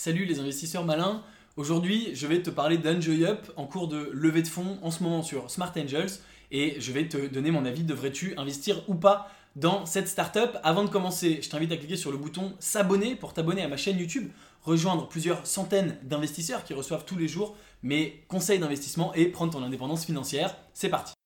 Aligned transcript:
Salut 0.00 0.26
les 0.26 0.38
investisseurs 0.38 0.84
malins. 0.84 1.24
Aujourd'hui, 1.56 2.14
je 2.14 2.28
vais 2.28 2.40
te 2.40 2.50
parler 2.50 2.78
d'Enjoy 2.78 3.26
Up 3.26 3.50
en 3.56 3.66
cours 3.66 3.88
de 3.88 4.10
levée 4.12 4.42
de 4.42 4.46
fonds 4.46 4.78
en 4.80 4.92
ce 4.92 5.02
moment 5.02 5.24
sur 5.24 5.50
Smart 5.50 5.72
Angels 5.76 6.20
et 6.52 6.80
je 6.80 6.92
vais 6.92 7.08
te 7.08 7.26
donner 7.26 7.50
mon 7.50 7.64
avis. 7.64 7.82
Devrais-tu 7.82 8.32
investir 8.36 8.84
ou 8.86 8.94
pas 8.94 9.28
dans 9.56 9.86
cette 9.86 10.06
startup? 10.06 10.56
Avant 10.62 10.84
de 10.84 10.88
commencer, 10.88 11.40
je 11.42 11.48
t'invite 11.48 11.72
à 11.72 11.76
cliquer 11.76 11.96
sur 11.96 12.12
le 12.12 12.16
bouton 12.16 12.52
s'abonner 12.60 13.16
pour 13.16 13.34
t'abonner 13.34 13.62
à 13.62 13.66
ma 13.66 13.76
chaîne 13.76 13.98
YouTube, 13.98 14.30
rejoindre 14.62 15.08
plusieurs 15.08 15.44
centaines 15.48 15.98
d'investisseurs 16.04 16.62
qui 16.62 16.74
reçoivent 16.74 17.04
tous 17.04 17.18
les 17.18 17.26
jours 17.26 17.56
mes 17.82 18.22
conseils 18.28 18.60
d'investissement 18.60 19.12
et 19.14 19.26
prendre 19.26 19.52
ton 19.52 19.64
indépendance 19.64 20.06
financière. 20.06 20.56
C'est 20.74 20.90
parti. 20.90 21.17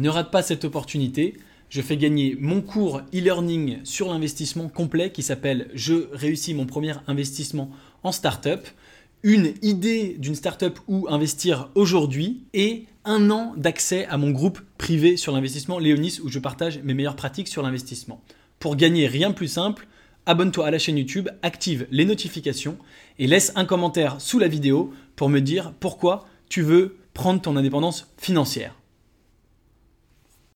Ne 0.00 0.08
rate 0.08 0.30
pas 0.30 0.40
cette 0.40 0.64
opportunité. 0.64 1.34
Je 1.68 1.82
fais 1.82 1.98
gagner 1.98 2.34
mon 2.40 2.62
cours 2.62 3.02
e-learning 3.14 3.80
sur 3.84 4.08
l'investissement 4.08 4.70
complet 4.70 5.12
qui 5.12 5.22
s'appelle 5.22 5.68
Je 5.74 6.08
réussis 6.14 6.54
mon 6.54 6.64
premier 6.64 6.94
investissement 7.06 7.70
en 8.02 8.10
startup. 8.10 8.66
Une 9.22 9.52
idée 9.60 10.16
d'une 10.18 10.34
startup 10.34 10.78
où 10.88 11.06
investir 11.10 11.68
aujourd'hui 11.74 12.44
et 12.54 12.86
un 13.04 13.30
an 13.30 13.52
d'accès 13.58 14.06
à 14.06 14.16
mon 14.16 14.30
groupe 14.30 14.62
privé 14.78 15.18
sur 15.18 15.32
l'investissement 15.32 15.78
Léonis 15.78 16.20
où 16.24 16.30
je 16.30 16.38
partage 16.38 16.80
mes 16.82 16.94
meilleures 16.94 17.14
pratiques 17.14 17.48
sur 17.48 17.62
l'investissement. 17.62 18.22
Pour 18.58 18.76
gagner 18.76 19.06
rien 19.06 19.28
de 19.28 19.34
plus 19.34 19.48
simple, 19.48 19.86
abonne-toi 20.24 20.66
à 20.66 20.70
la 20.70 20.78
chaîne 20.78 20.96
YouTube, 20.96 21.28
active 21.42 21.86
les 21.90 22.06
notifications 22.06 22.78
et 23.18 23.26
laisse 23.26 23.52
un 23.54 23.66
commentaire 23.66 24.18
sous 24.18 24.38
la 24.38 24.48
vidéo 24.48 24.94
pour 25.14 25.28
me 25.28 25.40
dire 25.40 25.74
pourquoi 25.78 26.26
tu 26.48 26.62
veux 26.62 26.96
prendre 27.12 27.42
ton 27.42 27.58
indépendance 27.58 28.10
financière. 28.16 28.79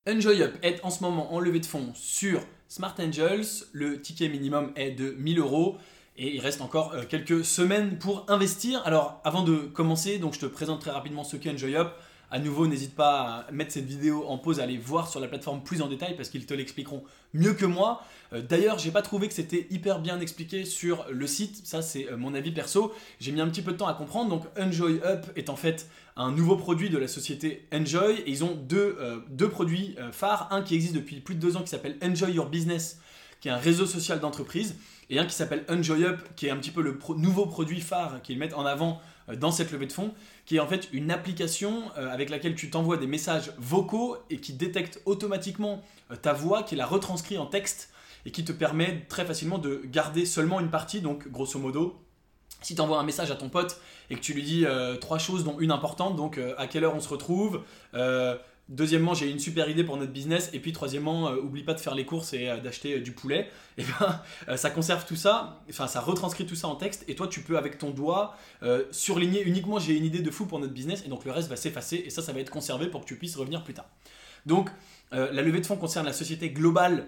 Enjoy 0.07 0.43
Up 0.43 0.55
est 0.61 0.79
en 0.83 0.91
ce 0.91 1.01
moment 1.01 1.33
en 1.33 1.39
levée 1.39 1.59
de 1.59 1.65
fonds 1.65 1.91
sur 1.95 2.39
Smart 2.67 2.93
Angels. 2.99 3.65
Le 3.71 3.99
ticket 3.99 4.29
minimum 4.29 4.71
est 4.75 4.91
de 4.91 5.15
1000 5.17 5.39
euros 5.39 5.77
et 6.15 6.35
il 6.35 6.39
reste 6.41 6.61
encore 6.61 6.93
euh, 6.93 7.05
quelques 7.09 7.43
semaines 7.43 7.97
pour 7.97 8.23
investir. 8.27 8.83
Alors 8.85 9.19
avant 9.23 9.41
de 9.41 9.55
commencer, 9.55 10.19
donc 10.19 10.35
je 10.35 10.41
te 10.41 10.45
présente 10.45 10.79
très 10.79 10.91
rapidement 10.91 11.23
ce 11.23 11.37
qu'est 11.37 11.49
Enjoy 11.49 11.75
Up. 11.75 11.91
À 12.31 12.39
nouveau, 12.39 12.67
n'hésite 12.67 12.95
pas 12.95 13.45
à 13.47 13.51
mettre 13.51 13.71
cette 13.71 13.85
vidéo 13.85 14.25
en 14.27 14.37
pause, 14.37 14.59
à 14.59 14.63
aller 14.63 14.77
voir 14.77 15.07
sur 15.07 15.19
la 15.19 15.27
plateforme 15.27 15.63
plus 15.63 15.81
en 15.81 15.87
détail 15.87 16.15
parce 16.15 16.29
qu'ils 16.29 16.45
te 16.45 16.53
l'expliqueront 16.53 17.03
mieux 17.33 17.53
que 17.53 17.65
moi. 17.65 18.03
Euh, 18.33 18.41
d'ailleurs, 18.41 18.79
j'ai 18.79 18.91
pas 18.91 19.01
trouvé 19.01 19.27
que 19.27 19.33
c'était 19.33 19.67
hyper 19.69 19.99
bien 19.99 20.19
expliqué 20.19 20.65
sur 20.65 21.05
le 21.11 21.27
site. 21.27 21.65
Ça, 21.65 21.81
c'est 21.81 22.11
euh, 22.11 22.17
mon 22.17 22.33
avis 22.33 22.51
perso. 22.51 22.93
J'ai 23.19 23.31
mis 23.31 23.41
un 23.41 23.47
petit 23.47 23.61
peu 23.61 23.71
de 23.71 23.77
temps 23.77 23.87
à 23.87 23.93
comprendre. 23.93 24.29
Donc, 24.29 24.43
Enjoy 24.59 24.99
Up 25.03 25.27
est 25.35 25.49
en 25.49 25.55
fait 25.55 25.87
un 26.17 26.31
nouveau 26.31 26.55
produit 26.55 26.89
de 26.89 26.97
la 26.97 27.07
société 27.07 27.67
Enjoy. 27.73 28.23
Ils 28.25 28.43
ont 28.43 28.55
deux, 28.55 28.97
euh, 28.99 29.19
deux 29.29 29.49
produits 29.49 29.95
phares. 30.11 30.47
Un 30.51 30.61
qui 30.61 30.75
existe 30.75 30.95
depuis 30.95 31.19
plus 31.19 31.35
de 31.35 31.39
deux 31.39 31.57
ans 31.57 31.61
qui 31.61 31.69
s'appelle 31.69 31.97
Enjoy 32.03 32.31
Your 32.31 32.49
Business, 32.49 32.99
qui 33.39 33.49
est 33.49 33.51
un 33.51 33.57
réseau 33.57 33.85
social 33.85 34.19
d'entreprise. 34.19 34.75
Et 35.09 35.19
un 35.19 35.25
qui 35.25 35.35
s'appelle 35.35 35.63
Enjoy 35.69 36.03
Up, 36.05 36.19
qui 36.35 36.47
est 36.47 36.49
un 36.49 36.57
petit 36.57 36.71
peu 36.71 36.81
le 36.81 36.97
nouveau 37.17 37.45
produit 37.45 37.81
phare 37.81 38.21
qu'ils 38.23 38.39
mettent 38.39 38.55
en 38.55 38.65
avant 38.65 38.99
dans 39.27 39.51
cette 39.51 39.71
levée 39.71 39.87
de 39.87 39.91
fonds, 39.91 40.13
qui 40.45 40.57
est 40.57 40.59
en 40.59 40.67
fait 40.67 40.87
une 40.93 41.09
application 41.09 41.91
avec 41.95 42.29
laquelle 42.29 42.53
tu 42.53 42.69
t'envoies 42.69 42.97
des 42.97 43.07
messages 43.07 43.51
vocaux 43.57 44.17
et 44.29 44.37
qui 44.37 44.53
détecte 44.53 45.01
automatiquement 45.05 45.81
ta 46.21 46.33
voix, 46.33 46.61
qui 46.61 46.75
la 46.75 46.85
retranscrit 46.85 47.37
en 47.37 47.47
texte 47.47 47.89
et 48.25 48.31
qui 48.31 48.43
te 48.43 48.51
permet 48.51 49.05
très 49.07 49.25
facilement 49.25 49.57
de 49.57 49.81
garder 49.85 50.25
seulement 50.25 50.59
une 50.59 50.69
partie. 50.69 51.01
Donc, 51.01 51.27
grosso 51.29 51.59
modo, 51.59 51.95
si 52.61 52.75
tu 52.75 52.81
envoies 52.81 52.97
un 52.97 53.03
message 53.03 53.31
à 53.31 53.35
ton 53.35 53.49
pote 53.49 53.79
et 54.09 54.15
que 54.15 54.19
tu 54.19 54.33
lui 54.33 54.43
dis 54.43 54.65
euh, 54.65 54.97
trois 54.97 55.19
choses, 55.19 55.43
dont 55.43 55.59
une 55.59 55.71
importante, 55.71 56.15
donc 56.15 56.37
euh, 56.37 56.55
à 56.57 56.67
quelle 56.67 56.83
heure 56.83 56.95
on 56.95 56.99
se 56.99 57.09
retrouve, 57.09 57.61
euh, 57.93 58.35
deuxièmement, 58.69 59.13
j'ai 59.13 59.29
une 59.29 59.39
super 59.39 59.69
idée 59.69 59.83
pour 59.83 59.97
notre 59.97 60.11
business, 60.11 60.49
et 60.53 60.59
puis 60.59 60.71
troisièmement, 60.71 61.31
oublie 61.31 61.63
pas 61.63 61.73
de 61.73 61.79
faire 61.79 61.95
les 61.95 62.05
courses 62.05 62.33
et 62.33 62.45
d'acheter 62.63 62.99
du 62.99 63.11
poulet, 63.11 63.49
et 63.77 63.83
eh 63.83 63.85
ben 63.99 64.57
ça 64.57 64.69
conserve 64.69 65.05
tout 65.05 65.15
ça, 65.15 65.63
enfin 65.69 65.87
ça 65.87 66.01
retranscrit 66.01 66.45
tout 66.45 66.55
ça 66.55 66.67
en 66.67 66.75
texte, 66.75 67.05
et 67.07 67.15
toi 67.15 67.27
tu 67.27 67.41
peux 67.41 67.57
avec 67.57 67.77
ton 67.77 67.91
doigt 67.91 68.35
surligner 68.91 69.43
uniquement 69.43 69.79
j'ai 69.79 69.95
une 69.95 70.05
idée 70.05 70.21
de 70.21 70.31
fou 70.31 70.45
pour 70.45 70.59
notre 70.59 70.73
business, 70.73 71.03
et 71.05 71.09
donc 71.09 71.25
le 71.25 71.31
reste 71.31 71.49
va 71.49 71.55
s'effacer, 71.55 72.03
et 72.05 72.09
ça, 72.09 72.21
ça 72.21 72.33
va 72.33 72.39
être 72.39 72.49
conservé 72.49 72.87
pour 72.87 73.01
que 73.01 73.05
tu 73.05 73.17
puisses 73.17 73.35
revenir 73.35 73.63
plus 73.63 73.73
tard. 73.73 73.89
Donc, 74.45 74.69
la 75.11 75.41
levée 75.41 75.61
de 75.61 75.65
fonds 75.65 75.77
concerne 75.77 76.05
la 76.05 76.13
société 76.13 76.49
globale 76.49 77.07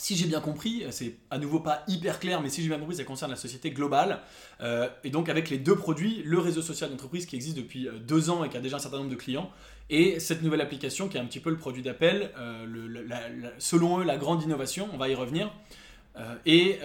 si 0.00 0.16
j'ai 0.16 0.24
bien 0.24 0.40
compris, 0.40 0.84
c'est 0.88 1.16
à 1.30 1.36
nouveau 1.36 1.60
pas 1.60 1.84
hyper 1.86 2.20
clair, 2.20 2.40
mais 2.40 2.48
si 2.48 2.62
j'ai 2.62 2.68
bien 2.68 2.78
compris, 2.78 2.96
ça 2.96 3.04
concerne 3.04 3.30
la 3.30 3.36
société 3.36 3.70
globale. 3.70 4.20
Euh, 4.62 4.88
et 5.04 5.10
donc 5.10 5.28
avec 5.28 5.50
les 5.50 5.58
deux 5.58 5.76
produits, 5.76 6.22
le 6.24 6.38
réseau 6.38 6.62
social 6.62 6.88
d'entreprise 6.88 7.26
qui 7.26 7.36
existe 7.36 7.58
depuis 7.58 7.86
euh, 7.86 7.98
deux 7.98 8.30
ans 8.30 8.42
et 8.42 8.48
qui 8.48 8.56
a 8.56 8.60
déjà 8.60 8.76
un 8.76 8.78
certain 8.78 8.96
nombre 8.96 9.10
de 9.10 9.16
clients, 9.16 9.50
et 9.90 10.18
cette 10.18 10.42
nouvelle 10.42 10.62
application 10.62 11.10
qui 11.10 11.18
est 11.18 11.20
un 11.20 11.26
petit 11.26 11.38
peu 11.38 11.50
le 11.50 11.58
produit 11.58 11.82
d'appel, 11.82 12.30
euh, 12.38 13.50
selon 13.58 14.00
eux 14.00 14.04
la 14.04 14.16
grande 14.16 14.42
innovation, 14.42 14.88
on 14.94 14.96
va 14.96 15.10
y 15.10 15.14
revenir, 15.14 15.52
et 16.46 16.78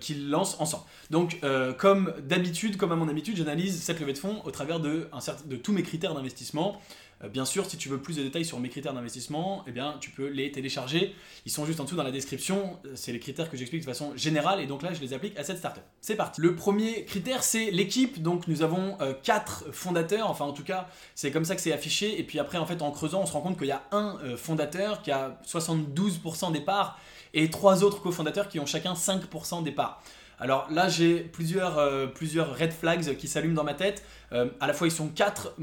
qu'ils 0.00 0.30
lancent 0.30 0.60
ensemble. 0.60 0.84
Donc 1.10 1.38
comme 1.78 2.14
d'habitude, 2.26 2.76
comme 2.76 2.92
à 2.92 2.96
mon 2.96 3.08
habitude, 3.08 3.36
j'analyse 3.36 3.80
cette 3.82 4.00
levée 4.00 4.12
de 4.12 4.18
fonds 4.18 4.42
au 4.44 4.50
travers 4.50 4.80
de, 4.80 5.08
de 5.46 5.56
tous 5.56 5.72
mes 5.72 5.82
critères 5.82 6.14
d'investissement. 6.14 6.80
Euh, 7.24 7.28
bien 7.28 7.44
sûr, 7.44 7.66
si 7.66 7.76
tu 7.76 7.88
veux 7.88 7.98
plus 7.98 8.16
de 8.16 8.22
détails 8.22 8.44
sur 8.44 8.58
mes 8.58 8.68
critères 8.68 8.94
d'investissement, 8.94 9.64
eh 9.66 9.72
bien, 9.72 9.96
tu 10.00 10.10
peux 10.10 10.26
les 10.26 10.50
télécharger. 10.50 11.14
Ils 11.46 11.52
sont 11.52 11.64
juste 11.64 11.80
en 11.80 11.84
dessous 11.84 11.96
dans 11.96 12.02
la 12.02 12.10
description. 12.10 12.78
Euh, 12.84 12.92
c'est 12.94 13.12
les 13.12 13.20
critères 13.20 13.50
que 13.50 13.56
j'explique 13.56 13.82
de 13.82 13.86
façon 13.86 14.16
générale 14.16 14.60
et 14.60 14.66
donc 14.66 14.82
là, 14.82 14.92
je 14.92 15.00
les 15.00 15.12
applique 15.12 15.38
à 15.38 15.44
cette 15.44 15.58
startup. 15.58 15.82
C'est 16.00 16.16
parti. 16.16 16.40
Le 16.40 16.54
premier 16.54 17.04
critère, 17.04 17.42
c'est 17.42 17.70
l'équipe. 17.70 18.22
Donc, 18.22 18.48
nous 18.48 18.62
avons 18.62 18.96
euh, 19.00 19.14
quatre 19.22 19.72
fondateurs. 19.72 20.30
Enfin, 20.30 20.44
en 20.44 20.52
tout 20.52 20.64
cas, 20.64 20.88
c'est 21.14 21.30
comme 21.30 21.44
ça 21.44 21.54
que 21.54 21.60
c'est 21.60 21.72
affiché. 21.72 22.18
Et 22.18 22.24
puis 22.24 22.38
après, 22.38 22.58
en 22.58 22.66
fait, 22.66 22.82
en 22.82 22.90
creusant, 22.90 23.22
on 23.22 23.26
se 23.26 23.32
rend 23.32 23.40
compte 23.40 23.58
qu'il 23.58 23.68
y 23.68 23.72
a 23.72 23.82
un 23.92 24.18
fondateur 24.36 25.02
qui 25.02 25.10
a 25.10 25.38
72% 25.46 26.52
des 26.52 26.60
parts 26.60 26.98
et 27.34 27.50
trois 27.50 27.84
autres 27.84 28.00
cofondateurs 28.00 28.48
qui 28.48 28.60
ont 28.60 28.66
chacun 28.66 28.94
5% 28.94 29.62
des 29.62 29.72
parts. 29.72 30.02
Alors 30.38 30.66
là, 30.70 30.88
j'ai 30.88 31.20
plusieurs, 31.20 32.12
plusieurs 32.14 32.58
red 32.58 32.72
flags 32.72 33.16
qui 33.16 33.28
s'allument 33.28 33.54
dans 33.54 33.64
ma 33.64 33.74
tête. 33.74 34.02
à 34.32 34.66
la 34.66 34.72
fois, 34.72 34.88
ils 34.88 34.92
sont 34.92 35.08
quatre. 35.08 35.54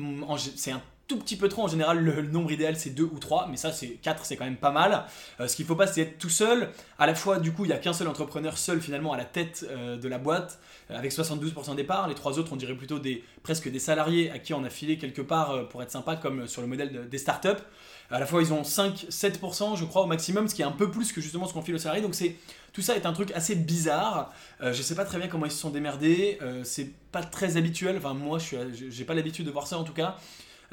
C'est 0.55 0.71
un 0.71 0.81
tout 1.09 1.17
petit 1.17 1.35
peu 1.35 1.49
trop. 1.49 1.63
En 1.63 1.67
général, 1.67 1.99
le, 1.99 2.21
nombre 2.21 2.51
idéal, 2.51 2.77
c'est 2.77 2.91
2 2.91 3.03
ou 3.03 3.19
3, 3.19 3.47
mais 3.49 3.57
ça, 3.57 3.73
c'est 3.73 3.87
4, 3.87 4.23
c'est 4.25 4.37
quand 4.37 4.45
même 4.45 4.55
pas 4.55 4.71
mal. 4.71 5.05
Euh, 5.41 5.47
ce 5.47 5.55
qu'il 5.55 5.65
faut 5.65 5.75
pas, 5.75 5.87
c'est 5.87 6.01
être 6.01 6.19
tout 6.19 6.29
seul. 6.29 6.69
À 6.99 7.07
la 7.07 7.15
fois, 7.15 7.39
du 7.39 7.51
coup, 7.51 7.65
il 7.65 7.71
y 7.71 7.73
a 7.73 7.77
qu'un 7.77 7.93
seul 7.93 8.07
entrepreneur 8.07 8.57
seul, 8.57 8.79
finalement, 8.79 9.11
à 9.11 9.17
la 9.17 9.25
tête 9.25 9.65
euh, 9.69 9.97
de 9.97 10.07
la 10.07 10.19
boîte, 10.19 10.59
euh, 10.91 10.97
avec 10.97 11.11
72% 11.11 11.75
des 11.75 11.83
parts. 11.83 12.07
Les 12.07 12.15
trois 12.15 12.37
autres, 12.37 12.53
on 12.53 12.55
dirait 12.55 12.75
plutôt 12.75 12.99
des, 12.99 13.23
presque 13.41 13.69
des 13.69 13.79
salariés 13.79 14.29
à 14.29 14.37
qui 14.37 14.53
on 14.53 14.63
a 14.63 14.69
filé 14.69 14.97
quelque 14.97 15.23
part 15.23 15.67
pour 15.69 15.81
être 15.81 15.91
sympa, 15.91 16.15
comme 16.15 16.47
sur 16.47 16.61
le 16.61 16.67
modèle 16.67 17.09
des 17.09 17.17
startups. 17.17 17.63
À 18.11 18.19
la 18.19 18.25
fois, 18.25 18.41
ils 18.41 18.51
ont 18.51 18.63
5-7%, 18.63 19.77
je 19.77 19.85
crois, 19.85 20.03
au 20.03 20.07
maximum, 20.07 20.47
ce 20.47 20.55
qui 20.55 20.61
est 20.61 20.65
un 20.65 20.71
peu 20.71 20.89
plus 20.89 21.11
que 21.11 21.21
justement 21.21 21.45
ce 21.45 21.53
qu'on 21.53 21.61
file 21.61 21.75
aux 21.75 21.79
salariés. 21.79 22.01
Donc, 22.01 22.15
c'est 22.15 22.35
tout 22.73 22.81
ça 22.81 22.95
est 22.95 23.05
un 23.05 23.13
truc 23.13 23.31
assez 23.31 23.55
bizarre. 23.55 24.31
Je 24.61 24.71
je 24.73 24.81
sais 24.81 24.95
pas 24.95 25.05
très 25.05 25.17
bien 25.17 25.27
comment 25.27 25.45
ils 25.45 25.51
se 25.51 25.57
sont 25.57 25.69
démerdés. 25.69 26.39
c'est 26.63 26.89
pas 27.11 27.23
très 27.23 27.57
habituel. 27.57 27.97
Enfin, 27.97 28.13
moi, 28.13 28.39
je 28.39 28.57
j'ai 28.89 29.03
pas 29.05 29.13
l'habitude 29.13 29.45
de 29.45 29.51
voir 29.51 29.67
ça 29.67 29.77
en 29.77 29.83
tout 29.83 29.93
cas. 29.93 30.17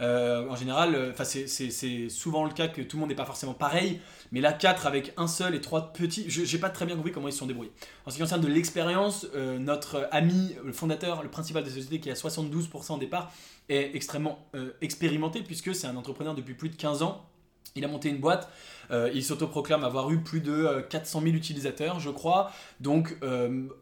Euh, 0.00 0.48
en 0.48 0.56
général, 0.56 0.94
euh, 0.94 1.12
c'est 1.24 2.08
souvent 2.08 2.44
le 2.44 2.52
cas 2.52 2.68
que 2.68 2.82
tout 2.82 2.96
le 2.96 3.00
monde 3.00 3.08
n'est 3.08 3.16
pas 3.16 3.24
forcément 3.24 3.54
pareil, 3.54 4.00
mais 4.32 4.40
là 4.40 4.52
4 4.52 4.86
avec 4.86 5.12
un 5.16 5.26
seul 5.26 5.54
et 5.54 5.60
trois 5.60 5.92
petits, 5.92 6.28
je 6.28 6.50
n'ai 6.50 6.60
pas 6.60 6.70
très 6.70 6.86
bien 6.86 6.96
compris 6.96 7.12
comment 7.12 7.28
ils 7.28 7.32
se 7.32 7.38
sont 7.38 7.46
débrouillés. 7.46 7.72
En 8.04 8.10
ce 8.10 8.16
qui 8.16 8.22
concerne 8.22 8.40
de 8.40 8.48
l'expérience, 8.48 9.26
euh, 9.34 9.58
notre 9.58 10.08
ami, 10.12 10.54
le 10.64 10.72
fondateur, 10.72 11.22
le 11.22 11.30
principal 11.30 11.62
de 11.62 11.68
la 11.68 11.74
société 11.74 12.00
qui 12.00 12.10
a 12.10 12.14
72% 12.14 12.98
des 12.98 13.06
parts, 13.06 13.32
est 13.68 13.96
extrêmement 13.96 14.46
expérimenté 14.80 15.42
puisque 15.42 15.74
c'est 15.74 15.88
un 15.88 15.96
entrepreneur 15.96 16.36
depuis 16.36 16.54
plus 16.54 16.68
de 16.68 16.76
15 16.76 17.02
ans. 17.02 17.26
Il 17.74 17.84
a 17.84 17.88
monté 17.88 18.08
une 18.08 18.20
boîte, 18.20 18.48
il 18.92 19.24
s'autoproclame 19.24 19.82
avoir 19.82 20.08
eu 20.12 20.20
plus 20.20 20.40
de 20.40 20.86
400 20.88 21.20
000 21.22 21.34
utilisateurs, 21.34 21.98
je 21.98 22.10
crois. 22.10 22.52
Donc, 22.78 23.18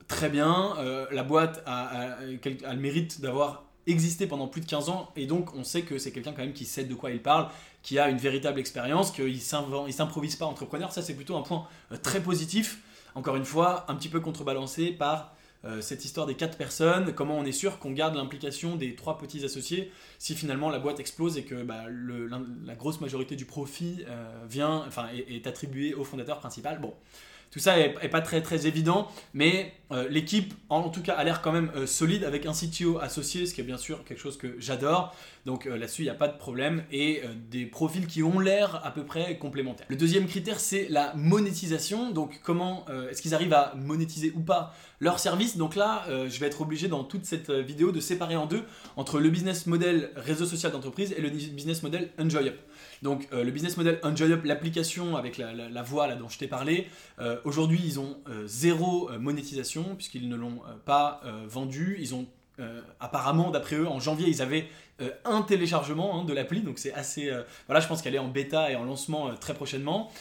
très 0.09 0.31
bien, 0.31 0.75
la 1.13 1.23
boîte 1.23 1.63
a 1.67 2.17
le 2.23 2.81
mérite 2.81 3.21
d'avoir 3.21 3.65
existé 3.87 4.27
pendant 4.27 4.49
plus 4.49 4.61
de 4.61 4.67
15 4.67 4.89
ans 4.89 5.11
et 5.17 5.27
donc 5.27 5.55
on 5.55 5.65
sait 5.65 5.83
que 5.83 5.99
c'est 5.99 6.13
quelqu'un 6.13 6.33
quand 6.33 6.43
même 6.43 6.53
qui 6.53 6.65
sait 6.65 6.85
de 6.85 6.95
quoi 6.95 7.11
il 7.11 7.23
parle, 7.23 7.49
qui 7.83 7.99
a 7.99 8.09
une 8.09 8.19
véritable 8.19 8.59
expérience, 8.59 9.11
qu'il 9.11 9.33
ne 9.33 9.91
s'improvise 9.91 10.37
pas 10.37 10.47
entrepreneur. 10.47 10.93
Ça 10.93 11.03
c'est 11.03 11.15
plutôt 11.15 11.37
un 11.37 11.43
point 11.43 11.67
euh, 11.93 11.97
très 11.97 12.23
positif. 12.23 12.81
Encore 13.15 13.37
une 13.37 13.45
fois, 13.45 13.85
un 13.89 13.95
petit 13.95 14.09
peu 14.09 14.19
contrebalancé 14.21 14.91
par 14.91 15.35
euh, 15.65 15.81
cette 15.81 16.05
histoire 16.05 16.27
des 16.27 16.35
quatre 16.35 16.59
personnes, 16.59 17.15
comment 17.15 17.39
on 17.39 17.45
est 17.45 17.53
sûr 17.53 17.79
qu'on 17.79 17.93
garde 17.93 18.17
l'implication 18.17 18.77
des 18.77 18.97
trois 18.97 19.17
petits 19.19 19.45
associés 19.45 19.93
si 20.19 20.35
finalement 20.35 20.69
la 20.69 20.79
boîte 20.79 21.01
explose 21.01 21.39
et 21.39 21.45
que 21.45 21.63
bah, 21.63 21.85
la 21.89 22.75
grosse 22.75 23.01
majorité 23.01 23.37
du 23.37 23.45
profit 23.45 24.05
euh, 24.09 24.45
vient, 24.49 24.85
enfin, 24.87 25.07
est, 25.15 25.37
est 25.37 25.47
attribuée 25.47 25.95
au 25.95 26.05
fondateur 26.05 26.39
principal? 26.39 26.81
Bon, 26.81 26.93
tout 27.55 27.61
ça 27.61 27.79
est, 27.79 28.09
pas 28.09 28.21
très 28.21 28.43
très 28.43 28.67
évident, 28.67 29.07
mais 29.33 29.75
euh, 29.93 30.09
l'équipe 30.09 30.55
en 30.71 30.89
tout 30.89 31.03
cas 31.03 31.13
a 31.13 31.23
l'air 31.23 31.41
quand 31.41 31.53
même 31.53 31.71
euh, 31.77 31.87
solide 31.87 32.25
avec 32.25 32.47
un 32.47 32.53
CTO 32.53 32.99
associé, 32.99 33.47
ce 33.47 33.55
qui 33.55 33.61
est 33.61 33.65
bien 33.65 33.77
sûr 33.77 34.05
quelque 34.05 34.19
chose 34.19 34.37
que 34.37 34.57
j'adore. 34.59 35.15
Donc 35.47 35.69
euh, 35.69 35.77
là-dessus, 35.77 36.03
il 36.03 36.07
n'y 36.07 36.11
a 36.11 36.17
pas 36.17 36.27
de 36.27 36.37
problème 36.37 36.83
et 36.91 37.23
des 37.49 37.65
profils 37.65 38.09
qui 38.09 38.25
ont 38.25 38.41
l'air 38.41 38.85
à 38.85 38.91
peu 38.91 39.05
près 39.05 39.39
complémentaires. 39.39 39.87
Le 39.89 39.95
deuxième 39.95 40.27
critère, 40.27 40.59
c'est 40.59 40.89
la 40.91 41.15
monétisation. 41.15 42.11
Donc 42.11 42.41
comment 42.43 42.87
est-ce 43.09 43.23
qu'ils 43.23 43.37
arrivent 43.37 43.53
à 43.53 43.73
monétiser 43.77 44.33
ou 44.35 44.41
pas 44.41 44.75
leur 45.05 45.19
service 45.21 45.57
Donc 45.57 45.77
là, 45.77 46.05
je 46.09 46.41
vais 46.41 46.47
être 46.47 46.63
obligé 46.63 46.89
dans 46.89 47.05
toute 47.05 47.25
cette 47.25 47.51
vidéo 47.51 47.93
de 47.93 48.01
séparer 48.01 48.37
en 48.37 48.47
deux 48.47 48.65
entre 48.97 49.21
le 49.21 49.31
business 49.31 49.67
model 49.67 50.11
réseau 50.17 50.47
social 50.47 50.73
d'entreprise 50.73 51.15
et 51.17 51.21
le 51.21 51.31
business 51.31 51.83
model 51.83 52.11
Enjoy 52.19 52.49
Up. 52.49 52.59
Donc 53.03 53.29
le 53.31 53.51
business 53.51 53.77
model 53.77 54.01
Enjoy 54.03 54.33
Up, 54.33 54.45
l'application 54.45 55.17
avec 55.17 55.39
la, 55.39 55.83
voix 55.83 56.07
là 56.07 56.17
dont 56.17 56.29
je 56.29 56.39
t'ai 56.39 56.49
parlé, 56.49 56.89
aujourd'hui 57.45 57.81
ils 57.85 58.01
ont 58.01 58.17
zéro 58.47 59.11
monétisation 59.19 59.95
puisqu'ils 59.95 60.29
ne 60.29 60.37
l'ont 60.37 60.63
euh, 60.69 60.75
pas 60.85 61.21
euh, 61.25 61.45
vendu. 61.47 61.97
Ils 62.01 62.15
ont 62.15 62.27
euh, 62.61 62.81
apparemment, 63.01 63.51
d'après 63.51 63.77
eux, 63.77 63.89
en 63.89 63.99
janvier, 63.99 64.29
ils 64.29 64.43
avaient 64.43 64.69
un 65.25 65.43
téléchargement 65.43 66.21
hein, 66.21 66.25
de 66.25 66.33
l'appli, 66.33 66.61
donc 66.61 66.79
c'est 66.79 66.95
assez. 66.95 67.29
voilà, 67.67 67.81
je 67.81 67.89
pense 67.89 68.01
qu'elle 68.01 68.15
est 68.15 68.21
en 68.21 68.29
bêta 68.29 68.71
et 68.71 68.77
en 68.77 68.85
lancement 68.85 69.35
très 69.35 69.53
prochainement. 69.53 70.13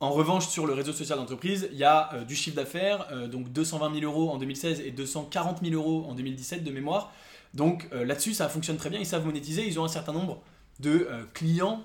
En 0.00 0.10
revanche, 0.10 0.48
sur 0.48 0.66
le 0.66 0.72
réseau 0.72 0.92
social 0.92 1.18
d'entreprise, 1.18 1.68
il 1.72 1.78
y 1.78 1.84
a 1.84 2.24
du 2.26 2.34
chiffre 2.34 2.56
d'affaires, 2.56 3.06
donc 3.28 3.52
220 3.52 4.00
000 4.00 4.10
euros 4.10 4.30
en 4.30 4.38
2016 4.38 4.80
et 4.80 4.90
240 4.90 5.58
000 5.62 5.74
euros 5.74 6.06
en 6.08 6.14
2017 6.14 6.64
de 6.64 6.70
mémoire. 6.70 7.12
Donc 7.52 7.88
là-dessus, 7.92 8.32
ça 8.32 8.48
fonctionne 8.48 8.78
très 8.78 8.90
bien, 8.90 8.98
ils 8.98 9.06
savent 9.06 9.26
monétiser, 9.26 9.66
ils 9.66 9.78
ont 9.78 9.84
un 9.84 9.88
certain 9.88 10.12
nombre 10.12 10.40
de 10.80 11.06
clients. 11.34 11.82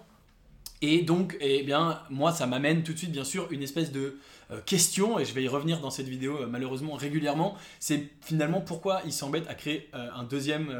Et 0.81 1.01
donc, 1.03 1.37
eh 1.39 1.63
bien, 1.63 2.01
moi, 2.09 2.31
ça 2.31 2.47
m'amène 2.47 2.83
tout 2.83 2.93
de 2.93 2.97
suite, 2.97 3.11
bien 3.11 3.23
sûr, 3.23 3.47
une 3.51 3.63
espèce 3.63 3.91
de 3.91 4.17
euh, 4.51 4.59
question, 4.63 5.17
et 5.17 5.25
je 5.25 5.33
vais 5.33 5.43
y 5.43 5.47
revenir 5.47 5.79
dans 5.79 5.89
cette 5.89 6.07
vidéo 6.07 6.37
euh, 6.41 6.47
malheureusement 6.47 6.93
régulièrement, 6.93 7.55
c'est 7.79 8.09
finalement 8.21 8.61
pourquoi 8.61 9.01
ils 9.05 9.13
s'embêtent 9.13 9.49
à 9.49 9.55
créer 9.55 9.89
euh, 9.95 10.07
un 10.15 10.23
deuxième 10.23 10.71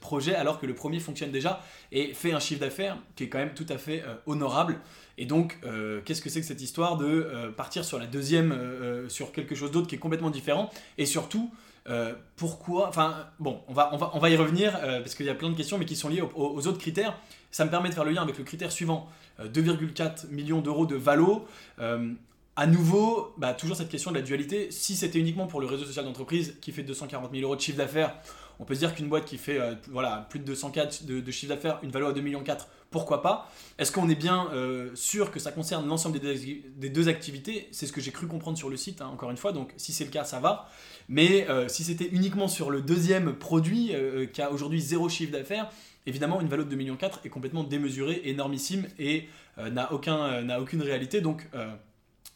projet 0.00 0.34
alors 0.34 0.58
que 0.58 0.66
le 0.66 0.74
premier 0.74 0.98
fonctionne 0.98 1.30
déjà 1.30 1.62
et 1.92 2.12
fait 2.12 2.32
un 2.32 2.40
chiffre 2.40 2.60
d'affaires 2.60 2.98
qui 3.14 3.24
est 3.24 3.28
quand 3.28 3.38
même 3.38 3.54
tout 3.54 3.66
à 3.68 3.78
fait 3.78 4.02
honorable. 4.26 4.80
Et 5.18 5.26
donc, 5.26 5.58
qu'est-ce 6.04 6.20
que 6.20 6.28
c'est 6.28 6.40
que 6.40 6.46
cette 6.46 6.62
histoire 6.62 6.96
de 6.96 7.52
partir 7.56 7.84
sur 7.84 7.98
la 7.98 8.06
deuxième, 8.06 9.06
sur 9.08 9.32
quelque 9.32 9.54
chose 9.54 9.70
d'autre 9.70 9.86
qui 9.86 9.94
est 9.94 9.98
complètement 9.98 10.30
différent 10.30 10.70
Et 10.98 11.06
surtout, 11.06 11.52
pourquoi 12.36 12.88
Enfin, 12.88 13.26
bon, 13.38 13.60
on 13.68 13.74
va, 13.74 13.90
on 13.92 13.96
va, 13.96 14.10
on 14.14 14.18
va 14.18 14.30
y 14.30 14.36
revenir 14.36 14.72
parce 14.80 15.14
qu'il 15.14 15.26
y 15.26 15.30
a 15.30 15.34
plein 15.34 15.50
de 15.50 15.56
questions, 15.56 15.78
mais 15.78 15.84
qui 15.84 15.96
sont 15.96 16.08
liées 16.08 16.22
aux, 16.22 16.66
autres 16.66 16.78
critères. 16.78 17.18
Ça 17.50 17.64
me 17.64 17.70
permet 17.70 17.88
de 17.88 17.94
faire 17.94 18.04
le 18.04 18.10
lien 18.10 18.22
avec 18.22 18.38
le 18.38 18.44
critère 18.44 18.72
suivant 18.72 19.08
2,4 19.40 20.30
millions 20.30 20.60
d'euros 20.60 20.86
de 20.86 20.96
valo 20.96 21.46
à 22.56 22.66
nouveau, 22.66 23.34
bah, 23.36 23.52
toujours 23.52 23.76
cette 23.76 23.88
question 23.88 24.10
de 24.10 24.16
la 24.16 24.22
dualité. 24.22 24.70
Si 24.70 24.94
c'était 24.94 25.18
uniquement 25.18 25.46
pour 25.46 25.60
le 25.60 25.66
réseau 25.66 25.84
social 25.84 26.04
d'entreprise 26.04 26.56
qui 26.60 26.70
fait 26.70 26.84
240 26.84 27.32
000 27.32 27.42
euros 27.42 27.56
de 27.56 27.60
chiffre 27.60 27.78
d'affaires, 27.78 28.14
on 28.60 28.64
peut 28.64 28.74
se 28.74 28.80
dire 28.80 28.94
qu'une 28.94 29.08
boîte 29.08 29.24
qui 29.24 29.38
fait 29.38 29.58
euh, 29.58 29.74
voilà, 29.90 30.26
plus 30.30 30.38
de 30.38 30.44
204 30.44 31.04
de, 31.04 31.20
de 31.20 31.30
chiffre 31.32 31.52
d'affaires, 31.52 31.80
une 31.82 31.90
valeur 31.90 32.10
à 32.10 32.12
2,4 32.12 32.22
millions, 32.22 32.44
pourquoi 32.90 33.22
pas? 33.22 33.50
Est-ce 33.76 33.90
qu'on 33.90 34.08
est 34.08 34.14
bien 34.14 34.48
euh, 34.52 34.90
sûr 34.94 35.32
que 35.32 35.40
ça 35.40 35.50
concerne 35.50 35.88
l'ensemble 35.88 36.20
des, 36.20 36.90
deux 36.90 37.08
activités? 37.08 37.68
C'est 37.72 37.88
ce 37.88 37.92
que 37.92 38.00
j'ai 38.00 38.12
cru 38.12 38.28
comprendre 38.28 38.56
sur 38.56 38.70
le 38.70 38.76
site, 38.76 39.00
hein, 39.00 39.08
encore 39.12 39.32
une 39.32 39.36
fois, 39.36 39.50
donc 39.50 39.72
si 39.76 39.92
c'est 39.92 40.04
le 40.04 40.10
cas, 40.10 40.22
ça 40.22 40.38
va. 40.38 40.68
Mais 41.08 41.48
euh, 41.48 41.68
si 41.68 41.84
c'était 41.84 42.08
uniquement 42.08 42.48
sur 42.48 42.70
le 42.70 42.82
deuxième 42.82 43.34
produit 43.34 43.92
qui 44.32 44.42
a 44.42 44.50
aujourd'hui 44.50 44.80
zéro 44.80 45.08
chiffre 45.08 45.32
d'affaires, 45.32 45.70
évidemment, 46.06 46.40
une 46.40 46.48
valeur 46.48 46.66
de 46.66 46.74
2,4 46.74 46.78
millions 46.78 46.98
est 47.24 47.28
complètement 47.28 47.64
démesurée, 47.64 48.22
énormissime 48.24 48.86
et 48.98 49.28
n'a 49.58 49.92
aucun, 49.92 50.58
aucune 50.58 50.82
réalité. 50.82 51.20
Donc, 51.20 51.46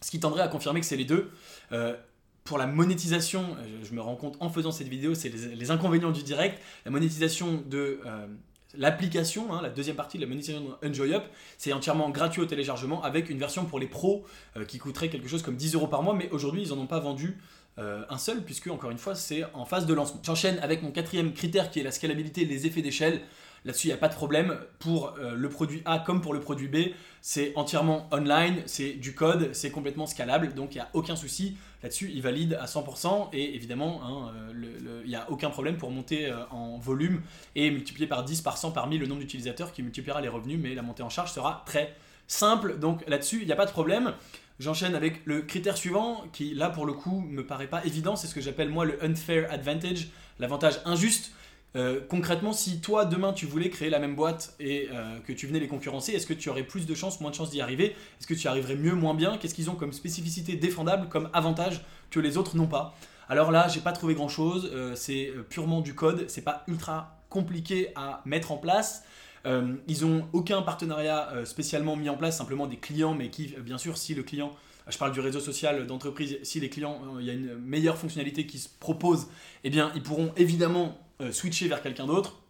ce 0.01 0.11
qui 0.11 0.21
tendrait 0.21 0.43
à 0.43 0.49
confirmer 0.49 0.81
que 0.81 0.87
c'est 0.87 0.97
les 0.97 1.05
deux. 1.05 1.31
Euh, 1.73 1.97
pour 2.45 2.59
la 2.59 2.67
monétisation, 2.67 3.57
euh, 3.59 3.79
je 3.83 3.93
me 3.95 4.01
rends 4.01 4.17
compte 4.17 4.37
en 4.41 4.49
faisant 4.49 4.71
cette 4.71 4.89
vidéo, 4.89 5.15
c'est 5.15 5.29
les, 5.29 5.71
inconvénients 5.71 6.13
du 6.13 6.23
direct. 6.23 6.61
La 6.85 6.91
monétisation 6.91 7.63
de 7.67 8.01
euh, 8.07 8.27
l'application, 8.75 9.53
hein, 9.53 9.61
la 9.61 9.71
deuxième 9.71 9.97
partie 9.97 10.17
de 10.19 10.23
la 10.23 10.29
monétisation 10.29 10.77
Enjoy 10.85 11.15
Up, 11.15 11.25
c'est 11.59 11.73
entièrement 11.73 12.11
gratuit 12.11 12.41
au 12.41 12.47
téléchargement 12.47 13.03
avec 13.03 13.29
une 13.29 13.39
version 13.39 13.65
pour 13.65 13.79
les 13.79 13.87
pros 13.87 14.25
qui 14.67 14.79
coûterait 14.79 15.09
quelque 15.09 15.29
chose 15.29 15.43
comme 15.43 15.57
10 15.57 15.75
euros 15.75 15.89
par 15.89 16.03
mois. 16.03 16.15
Mais 16.15 16.31
aujourd'hui, 16.31 16.63
ils 16.63 16.69
n'en 16.69 16.79
ont 16.79 16.87
pas 16.87 17.01
vendu 17.01 17.39
un 17.79 18.19
seul, 18.19 18.43
puisque 18.43 18.67
encore 18.69 18.91
une 18.91 18.99
fois, 18.99 19.15
c'est 19.15 19.45
en 19.55 19.65
phase 19.65 19.87
de 19.87 19.95
lancement. 19.95 20.21
J'enchaîne 20.25 20.59
avec 20.61 20.83
mon 20.83 20.91
quatrième 20.91 21.33
critère 21.33 21.71
qui 21.71 21.81
est 21.81 21.85
la 21.85 21.93
scalabilité 21.93 22.45
les 22.45 22.67
effets 22.67 22.83
d'échelle. 22.83 23.21
Là-dessus, 23.65 23.89
il 23.89 23.91
n'y 23.91 23.95
a 23.95 23.99
pas 23.99 24.09
de 24.09 24.15
problème. 24.15 24.59
Pour 24.79 25.15
euh, 25.19 25.35
le 25.35 25.49
produit 25.49 25.83
A 25.85 25.99
comme 25.99 26.21
pour 26.21 26.33
le 26.33 26.41
produit 26.41 26.69
B, 26.69 26.93
c'est 27.21 27.53
entièrement 27.57 28.09
online, 28.13 28.63
c'est 28.67 28.93
du 28.93 29.15
code, 29.15 29.51
c'est 29.53 29.71
complètement 29.71 30.07
scalable, 30.07 30.55
donc 30.55 30.75
il 30.75 30.79
n'y 30.79 30.83
a 30.83 30.89
aucun 30.95 31.17
souci. 31.17 31.57
Là-dessus, 31.83 32.11
il 32.15 32.23
valide 32.23 32.59
à 32.61 32.67
100% 32.67 33.29
et 33.33 33.55
évidemment, 33.55 34.01
hein, 34.03 34.33
euh, 34.55 35.03
il 35.05 35.09
n'y 35.09 35.17
a 35.17 35.31
aucun 35.31 35.51
problème 35.51 35.77
pour 35.77 35.91
monter 35.91 36.27
euh, 36.27 36.47
en 36.51 36.79
volume 36.79 37.23
et 37.55 37.71
multiplier 37.71 38.07
par 38.07 38.25
10, 38.25 38.41
par 38.43 38.57
100, 38.57 38.73
par 38.73 38.87
1000 38.87 39.01
le 39.01 39.07
nombre 39.07 39.21
d'utilisateurs 39.21 39.73
qui 39.73 39.83
multipliera 39.83 40.21
les 40.21 40.29
revenus, 40.29 40.59
mais 40.61 40.75
la 40.75 40.83
montée 40.83 41.03
en 41.03 41.11
charge 41.11 41.33
sera 41.33 41.63
très 41.67 41.95
simple. 42.27 42.79
Donc 42.79 43.07
là-dessus, 43.09 43.41
il 43.41 43.47
n'y 43.47 43.53
a 43.53 43.57
pas 43.57 43.67
de 43.67 43.71
problème. 43.71 44.15
J'enchaîne 44.59 44.97
avec 44.97 45.25
le 45.25 45.43
critère 45.43 45.77
suivant 45.77 46.25
qui, 46.33 46.53
là, 46.53 46.69
pour 46.69 46.85
le 46.85 46.93
coup, 46.93 47.21
me 47.21 47.47
paraît 47.47 47.69
pas 47.69 47.85
évident. 47.85 48.17
C'est 48.17 48.27
ce 48.27 48.35
que 48.35 48.41
j'appelle 48.41 48.71
moi 48.71 48.85
le 48.85 49.03
unfair 49.05 49.51
advantage, 49.53 50.09
l'avantage 50.41 50.81
injuste. 50.85 51.33
Euh, 51.77 52.01
concrètement, 52.09 52.53
si 52.53 52.81
toi 52.81 53.05
demain 53.05 53.33
tu 53.33 53.45
voulais 53.45 53.69
créer 53.69 53.91
la 53.91 53.99
même 53.99 54.17
boîte 54.17 54.57
et 54.59 54.89
euh, 54.91 55.21
que 55.21 55.33
tu 55.33 55.47
venais 55.47 55.61
les 55.61 55.69
concurrencer, 55.69 56.13
est-ce 56.13 56.27
que 56.27 56.35
tu 56.35 56.49
aurais 56.49 56.65
plus 56.65 56.87
de 56.87 56.95
chances, 56.95 57.21
moins 57.21 57.31
de 57.31 57.37
chances 57.37 57.51
d'y 57.51 57.61
arriver? 57.61 57.95
Est-ce 58.19 58.27
que 58.27 58.35
tu 58.35 58.49
arriverais 58.49 58.75
mieux, 58.75 58.95
moins 58.95 59.15
bien? 59.15 59.37
Qu'est-ce 59.37 59.55
qu'ils 59.55 59.71
ont 59.71 59.77
comme 59.77 59.93
spécificité 59.93 60.57
défendable, 60.57 61.09
comme 61.09 61.29
avantage 61.33 61.85
que 62.11 62.19
les 62.19 62.37
autres 62.37 62.57
n'ont 62.57 62.67
pas? 62.67 62.97
Alors 63.29 63.53
là, 63.53 63.69
j'ai 63.69 63.81
pas 63.81 63.93
trouvé 63.93 64.15
grand 64.15 64.29
chose. 64.29 64.71
Euh, 64.73 64.95
c'est 64.97 65.31
purement 65.51 65.83
du 65.83 65.95
code. 65.95 66.25
C'est 66.29 66.43
pas 66.43 66.65
ultra 66.67 67.21
compliqué 67.29 67.93
à 67.95 68.23
mettre 68.25 68.51
en 68.51 68.57
place. 68.57 69.05
Ils 69.45 70.05
ont 70.05 70.29
aucun 70.33 70.63
partenariat 70.63 71.33
spécialement 71.45 71.97
mis 71.97 72.09
en 72.09 72.17
place, 72.17 72.37
simplement 72.37 72.67
des 72.67 72.77
clients, 72.77 73.15
mais 73.15 73.31
qui, 73.31 73.55
bien 73.61 73.79
sûr, 73.79 73.97
si 73.97 74.15
le 74.15 74.23
client 74.23 74.53
je 74.89 74.97
parle 74.97 75.13
du 75.13 75.21
réseau 75.21 75.41
social 75.41 75.87
d'entreprise, 75.87 76.39
si 76.43 76.61
les 76.61 76.71
clients, 76.71 77.01
il 77.21 77.27
y 77.27 77.31
a 77.31 77.35
une 77.35 77.57
meilleure 77.57 77.99
fonctionnalité 77.99 78.47
qui 78.47 78.59
se 78.59 78.69
propose, 78.69 79.29
eh 79.65 79.71
bien, 79.71 79.93
ils 79.95 80.03
pourront 80.03 80.33
évidemment 80.37 80.99
euh, 81.21 81.33
switcher 81.33 81.69
vers 81.69 81.83
quelqu'un 81.83 82.07
d'autre. 82.07 82.41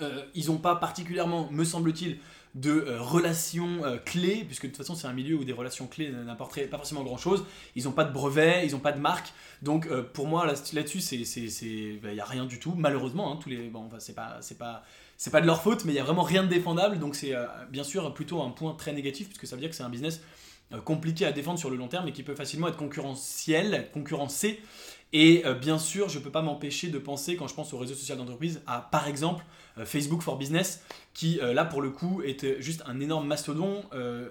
Euh, 0.00 0.24
ils 0.34 0.46
n'ont 0.46 0.58
pas 0.58 0.76
particulièrement, 0.76 1.48
me 1.50 1.64
semble-t-il, 1.64 2.18
de 2.54 2.70
euh, 2.70 3.00
relations 3.00 3.82
clés, 4.04 4.44
puisque 4.44 4.64
de 4.64 4.68
toute 4.68 4.76
façon 4.76 4.94
c'est 4.94 5.08
un 5.08 5.12
milieu 5.12 5.36
où 5.36 5.44
des 5.44 5.52
relations 5.52 5.88
clés 5.88 6.10
n'apporteraient 6.10 6.66
pas 6.66 6.76
forcément 6.76 7.02
grand-chose. 7.02 7.44
Ils 7.74 7.84
n'ont 7.84 7.92
pas 7.92 8.04
de 8.04 8.12
brevet, 8.12 8.64
ils 8.66 8.72
n'ont 8.72 8.80
pas 8.80 8.92
de 8.92 9.00
marque. 9.00 9.32
Donc 9.62 9.88
pour 10.12 10.28
moi 10.28 10.46
là-dessus, 10.46 11.00
il 11.00 12.00
n'y 12.00 12.20
a 12.20 12.24
rien 12.24 12.46
du 12.46 12.60
tout. 12.60 12.74
Malheureusement, 12.76 13.32
hein, 13.32 13.38
tous 13.42 13.48
les, 13.48 13.68
bon, 13.68 13.86
enfin, 13.86 13.98
c'est 13.98 14.14
pas, 14.14 14.38
c'est 14.40 14.58
pas, 14.58 14.84
c'est 15.24 15.30
pas 15.30 15.40
de 15.40 15.46
leur 15.46 15.62
faute, 15.62 15.86
mais 15.86 15.92
il 15.92 15.96
y 15.96 15.98
a 15.98 16.04
vraiment 16.04 16.22
rien 16.22 16.42
de 16.42 16.48
défendable. 16.48 16.98
Donc 16.98 17.14
c'est 17.14 17.32
bien 17.70 17.82
sûr 17.82 18.12
plutôt 18.12 18.42
un 18.42 18.50
point 18.50 18.74
très 18.74 18.92
négatif, 18.92 19.28
puisque 19.28 19.46
ça 19.46 19.56
veut 19.56 19.60
dire 19.60 19.70
que 19.70 19.74
c'est 19.74 19.82
un 19.82 19.88
business 19.88 20.20
compliqué 20.84 21.24
à 21.24 21.32
défendre 21.32 21.58
sur 21.58 21.70
le 21.70 21.76
long 21.76 21.88
terme 21.88 22.08
et 22.08 22.12
qui 22.12 22.22
peut 22.22 22.34
facilement 22.34 22.68
être 22.68 22.76
concurrentiel, 22.76 23.88
concurrencé 23.94 24.60
et 25.14 25.46
euh, 25.46 25.54
bien 25.54 25.78
sûr, 25.78 26.08
je 26.08 26.18
peux 26.18 26.30
pas 26.30 26.42
m'empêcher 26.42 26.88
de 26.88 26.98
penser, 26.98 27.36
quand 27.36 27.46
je 27.46 27.54
pense 27.54 27.72
aux 27.72 27.78
réseaux 27.78 27.94
sociaux 27.94 28.16
d'entreprise, 28.16 28.62
à 28.66 28.80
par 28.80 29.06
exemple 29.06 29.44
euh, 29.78 29.86
Facebook 29.86 30.22
for 30.22 30.36
Business, 30.36 30.84
qui 31.14 31.38
euh, 31.40 31.54
là 31.54 31.64
pour 31.64 31.80
le 31.80 31.90
coup 31.90 32.20
est 32.22 32.60
juste 32.60 32.82
un 32.86 32.98
énorme 32.98 33.28
mastodon. 33.28 33.84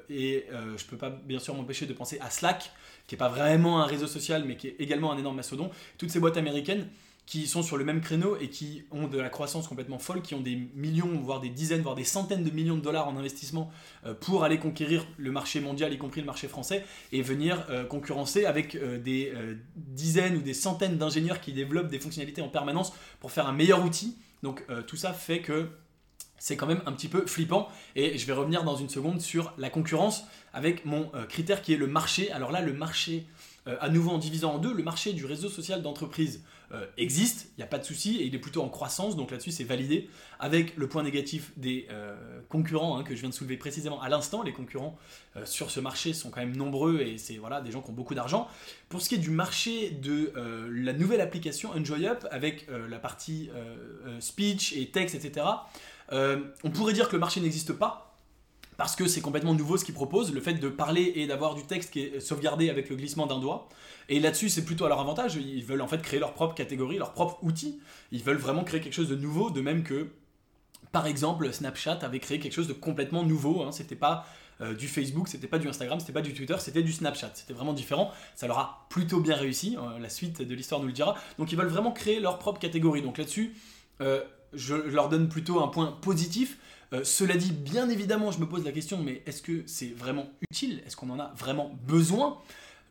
et 0.09 0.45
je 0.77 0.85
peux 0.85 0.97
pas 0.97 1.09
bien 1.09 1.39
sûr 1.39 1.55
m'empêcher 1.55 1.85
de 1.85 1.93
penser 1.93 2.19
à 2.19 2.29
Slack, 2.29 2.73
qui 3.07 3.15
n'est 3.15 3.17
pas 3.17 3.29
vraiment 3.29 3.81
un 3.81 3.85
réseau 3.85 4.07
social, 4.07 4.43
mais 4.45 4.57
qui 4.57 4.67
est 4.67 4.75
également 4.79 5.13
un 5.13 5.17
énorme 5.17 5.37
mastodon. 5.37 5.71
Toutes 5.97 6.11
ces 6.11 6.19
boîtes 6.19 6.37
américaines 6.37 6.89
qui 7.25 7.47
sont 7.47 7.63
sur 7.63 7.77
le 7.77 7.85
même 7.85 8.01
créneau 8.01 8.37
et 8.37 8.49
qui 8.49 8.83
ont 8.91 9.07
de 9.07 9.17
la 9.17 9.29
croissance 9.29 9.67
complètement 9.67 9.97
folle, 9.97 10.21
qui 10.21 10.35
ont 10.35 10.41
des 10.41 10.55
millions, 10.75 11.19
voire 11.21 11.39
des 11.39 11.49
dizaines, 11.49 11.81
voire 11.81 11.95
des 11.95 12.03
centaines 12.03 12.43
de 12.43 12.51
millions 12.51 12.75
de 12.75 12.81
dollars 12.81 13.07
en 13.07 13.17
investissement 13.17 13.71
euh, 14.05 14.13
pour 14.13 14.43
aller 14.43 14.59
conquérir 14.59 15.05
le 15.17 15.31
marché 15.31 15.61
mondial, 15.61 15.93
y 15.93 15.97
compris 15.97 16.19
le 16.19 16.27
marché 16.27 16.47
français, 16.47 16.85
et 17.11 17.21
venir 17.21 17.65
euh, 17.69 17.85
concurrencer 17.85 18.45
avec 18.45 18.75
euh, 18.75 18.99
des 18.99 19.33
dizaines 19.75 20.35
ou 20.37 20.41
des 20.41 20.53
centaines 20.53 20.97
d'ingénieurs 20.97 21.39
qui 21.39 21.53
développent 21.53 21.87
des 21.87 21.99
fonctionnalités 21.99 22.41
en 22.41 22.49
permanence 22.49 22.93
pour 23.19 23.31
faire 23.31 23.47
un 23.47 23.53
meilleur 23.53 23.83
outil. 23.83 24.17
Donc 24.41 24.65
tout 24.87 24.97
ça 24.97 25.13
fait 25.13 25.39
que 25.39 25.69
c'est 26.37 26.57
quand 26.57 26.67
même 26.67 26.81
un 26.85 26.91
petit 26.91 27.07
peu 27.07 27.25
flippant. 27.25 27.69
Et 27.95 28.17
je 28.17 28.25
vais 28.25 28.33
revenir 28.33 28.63
dans 28.63 28.75
une 28.75 28.89
seconde 28.89 29.21
sur 29.21 29.53
la 29.57 29.69
concurrence 29.69 30.25
avec 30.53 30.85
mon 30.85 31.09
critère 31.29 31.61
qui 31.61 31.73
est 31.73 31.77
le 31.77 31.87
marché. 31.87 32.31
Alors 32.31 32.51
là, 32.51 32.61
le 32.61 32.73
marché 32.73 33.25
à 33.65 33.89
nouveau 33.89 34.11
en 34.11 34.17
divisant 34.17 34.55
en 34.55 34.57
deux, 34.57 34.73
le 34.73 34.83
marché 34.83 35.13
du 35.13 35.25
réseau 35.25 35.49
social 35.49 35.81
d'entreprise 35.81 36.43
euh, 36.73 36.85
existe, 36.97 37.49
il 37.51 37.59
n'y 37.59 37.63
a 37.63 37.67
pas 37.67 37.77
de 37.77 37.83
souci, 37.83 38.17
et 38.17 38.25
il 38.25 38.33
est 38.33 38.39
plutôt 38.39 38.61
en 38.63 38.69
croissance, 38.69 39.15
donc 39.15 39.31
là-dessus 39.31 39.51
c'est 39.51 39.63
validé, 39.63 40.09
avec 40.39 40.75
le 40.75 40.87
point 40.87 41.03
négatif 41.03 41.51
des 41.57 41.87
euh, 41.91 42.15
concurrents 42.49 42.97
hein, 42.97 43.03
que 43.03 43.15
je 43.15 43.21
viens 43.21 43.29
de 43.29 43.33
soulever 43.33 43.57
précisément 43.57 44.01
à 44.01 44.09
l'instant. 44.09 44.43
Les 44.43 44.53
concurrents 44.53 44.97
sur 45.45 45.71
ce 45.71 45.79
marché 45.79 46.13
sont 46.13 46.29
quand 46.29 46.41
même 46.41 46.55
nombreux 46.55 47.01
et 47.01 47.17
c'est 47.17 47.37
voilà, 47.37 47.59
des 47.61 47.71
gens 47.71 47.81
qui 47.81 47.89
ont 47.89 47.93
beaucoup 47.93 48.13
d'argent. 48.13 48.47
Pour 48.89 49.01
ce 49.01 49.09
qui 49.09 49.15
est 49.15 49.19
du 49.19 49.31
marché 49.31 49.89
de 49.89 50.31
la 50.69 50.93
nouvelle 50.93 51.21
application 51.21 51.71
Enjoy 51.71 52.07
Up, 52.07 52.27
avec 52.29 52.67
la 52.69 52.99
partie 52.99 53.49
speech 54.19 54.73
et 54.73 54.91
texte, 54.91 55.15
etc., 55.15 55.45
on 56.11 56.69
pourrait 56.71 56.93
dire 56.93 57.07
que 57.07 57.13
le 57.13 57.19
marché 57.19 57.41
n'existe 57.41 57.73
pas, 57.73 58.12
parce 58.77 58.95
que 58.95 59.07
c'est 59.07 59.21
complètement 59.21 59.53
nouveau 59.53 59.77
ce 59.77 59.85
qu'ils 59.85 59.93
proposent, 59.93 60.33
le 60.33 60.41
fait 60.41 60.55
de 60.55 60.69
parler 60.69 61.13
et 61.15 61.27
d'avoir 61.27 61.55
du 61.55 61.63
texte 61.63 61.91
qui 61.91 62.01
est 62.01 62.19
sauvegardé 62.19 62.69
avec 62.69 62.89
le 62.89 62.95
glissement 62.95 63.27
d'un 63.27 63.39
doigt. 63.39 63.69
Et 64.09 64.19
là-dessus, 64.19 64.49
c'est 64.49 64.65
plutôt 64.65 64.85
à 64.85 64.89
leur 64.89 64.99
avantage. 64.99 65.35
Ils 65.35 65.63
veulent 65.63 65.81
en 65.81 65.87
fait 65.87 66.01
créer 66.01 66.19
leur 66.19 66.33
propre 66.33 66.55
catégorie, 66.55 66.97
leur 66.97 67.13
propre 67.13 67.43
outil. 67.43 67.79
Ils 68.11 68.23
veulent 68.23 68.37
vraiment 68.37 68.63
créer 68.63 68.81
quelque 68.81 68.93
chose 68.93 69.09
de 69.09 69.15
nouveau, 69.15 69.49
de 69.49 69.61
même 69.61 69.83
que, 69.83 70.09
par 70.91 71.07
exemple, 71.07 71.51
Snapchat 71.51 71.99
avait 72.01 72.19
créé 72.19 72.39
quelque 72.39 72.53
chose 72.53 72.67
de 72.67 72.73
complètement 72.73 73.23
nouveau. 73.23 73.63
Hein. 73.63 73.71
C'était 73.71 73.95
pas 73.95 74.25
euh, 74.61 74.73
du 74.73 74.87
Facebook, 74.87 75.27
c'était 75.27 75.47
pas 75.47 75.57
du 75.57 75.67
Instagram, 75.67 75.99
c'était 75.99 76.13
pas 76.13 76.21
du 76.21 76.33
Twitter, 76.33 76.55
c'était 76.59 76.83
du 76.83 76.91
Snapchat. 76.91 77.31
C'était 77.33 77.53
vraiment 77.53 77.73
différent. 77.73 78.11
Ça 78.35 78.47
leur 78.47 78.59
a 78.59 78.85
plutôt 78.89 79.19
bien 79.19 79.35
réussi. 79.35 79.77
Euh, 79.77 79.99
la 79.99 80.09
suite 80.09 80.41
de 80.41 80.55
l'histoire 80.55 80.81
nous 80.81 80.87
le 80.87 80.93
dira. 80.93 81.15
Donc 81.37 81.51
ils 81.51 81.57
veulent 81.57 81.67
vraiment 81.67 81.91
créer 81.91 82.19
leur 82.19 82.39
propre 82.39 82.59
catégorie. 82.59 83.01
Donc 83.01 83.17
là-dessus, 83.17 83.55
euh, 84.01 84.21
je 84.53 84.75
leur 84.75 85.09
donne 85.09 85.29
plutôt 85.29 85.61
un 85.61 85.67
point 85.67 85.97
positif. 86.01 86.57
Cela 87.03 87.35
dit, 87.35 87.51
bien 87.51 87.89
évidemment, 87.89 88.31
je 88.31 88.39
me 88.39 88.45
pose 88.45 88.63
la 88.63 88.71
question, 88.71 89.01
mais 89.01 89.23
est-ce 89.25 89.41
que 89.41 89.63
c'est 89.65 89.93
vraiment 89.97 90.27
utile? 90.41 90.81
Est-ce 90.85 90.95
qu'on 90.95 91.09
en 91.09 91.19
a 91.19 91.33
vraiment 91.35 91.75
besoin? 91.87 92.37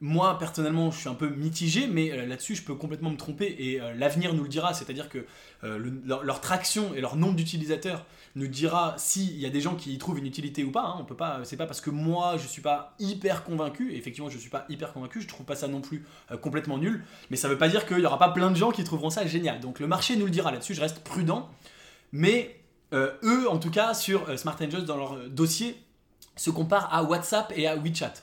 Moi, 0.03 0.37
personnellement, 0.37 0.91
je 0.91 0.99
suis 0.99 1.09
un 1.09 1.15
peu 1.15 1.29
mitigé, 1.29 1.87
mais 1.87 2.11
euh, 2.11 2.27
là-dessus, 2.27 2.57
je 2.57 2.65
peux 2.65 2.75
complètement 2.75 3.11
me 3.11 3.17
tromper 3.17 3.55
et 3.57 3.81
euh, 3.81 3.95
l'avenir 3.95 4.35
nous 4.35 4.43
le 4.43 4.49
dira. 4.49 4.75
C'est-à-dire 4.75 5.09
que 5.09 5.25
euh, 5.63 5.79
leur, 6.05 6.41
traction 6.41 6.93
et 6.93 7.01
leur 7.01 7.15
nombre 7.15 7.37
d'utilisateurs 7.37 8.05
nous 8.35 8.49
dira 8.49 8.97
s'il 8.99 9.39
y 9.39 9.47
a 9.47 9.49
des 9.49 9.61
gens 9.61 9.77
qui 9.77 9.93
y 9.93 9.99
trouvent 9.99 10.19
une 10.19 10.27
utilité 10.27 10.65
ou 10.65 10.73
pas. 10.73 10.83
Hein. 10.83 10.97
On 10.99 11.05
peut 11.05 11.15
pas. 11.15 11.43
C'est 11.45 11.57
pas 11.57 11.67
parce 11.67 11.81
que 11.81 11.91
moi, 11.91 12.37
je 12.37 12.49
suis 12.49 12.63
pas 12.63 12.97
hyper 12.99 13.45
convaincu. 13.45 13.95
Effectivement, 13.95 14.29
je 14.29 14.39
suis 14.39 14.51
pas 14.51 14.65
hyper 14.69 14.93
convaincu. 14.93 15.21
Je 15.21 15.29
trouve 15.29 15.47
pas 15.47 15.55
ça 15.55 15.69
non 15.69 15.81
plus 15.81 16.05
complètement 16.41 16.79
nul. 16.79 17.05
Mais 17.31 17.37
ça 17.37 17.47
veut 17.47 17.59
pas 17.59 17.69
dire 17.69 17.87
qu'il 17.87 18.01
y 18.01 18.07
aura 18.07 18.19
pas 18.19 18.31
plein 18.31 18.51
de 18.51 18.57
gens 18.57 18.73
qui 18.73 18.83
trouveront 18.83 19.11
ça 19.11 19.25
génial. 19.25 19.61
Donc 19.61 19.79
le 19.79 19.87
marché 19.87 20.17
nous 20.17 20.25
le 20.25 20.33
dira. 20.33 20.51
Là-dessus, 20.51 20.75
je 20.75 20.81
reste 20.81 21.05
prudent. 21.05 21.49
Mais 22.11 22.62
eux, 22.93 23.49
en 23.49 23.59
tout 23.59 23.71
cas, 23.71 23.95
sur 23.95 24.39
Smart 24.39 24.57
Angels, 24.61 24.85
dans 24.85 24.97
leur 24.97 25.17
dossier, 25.29 25.83
se 26.37 26.51
comparent 26.51 26.93
à 26.93 27.03
WhatsApp 27.03 27.53
et 27.57 27.67
à 27.67 27.77
WeChat. 27.77 28.15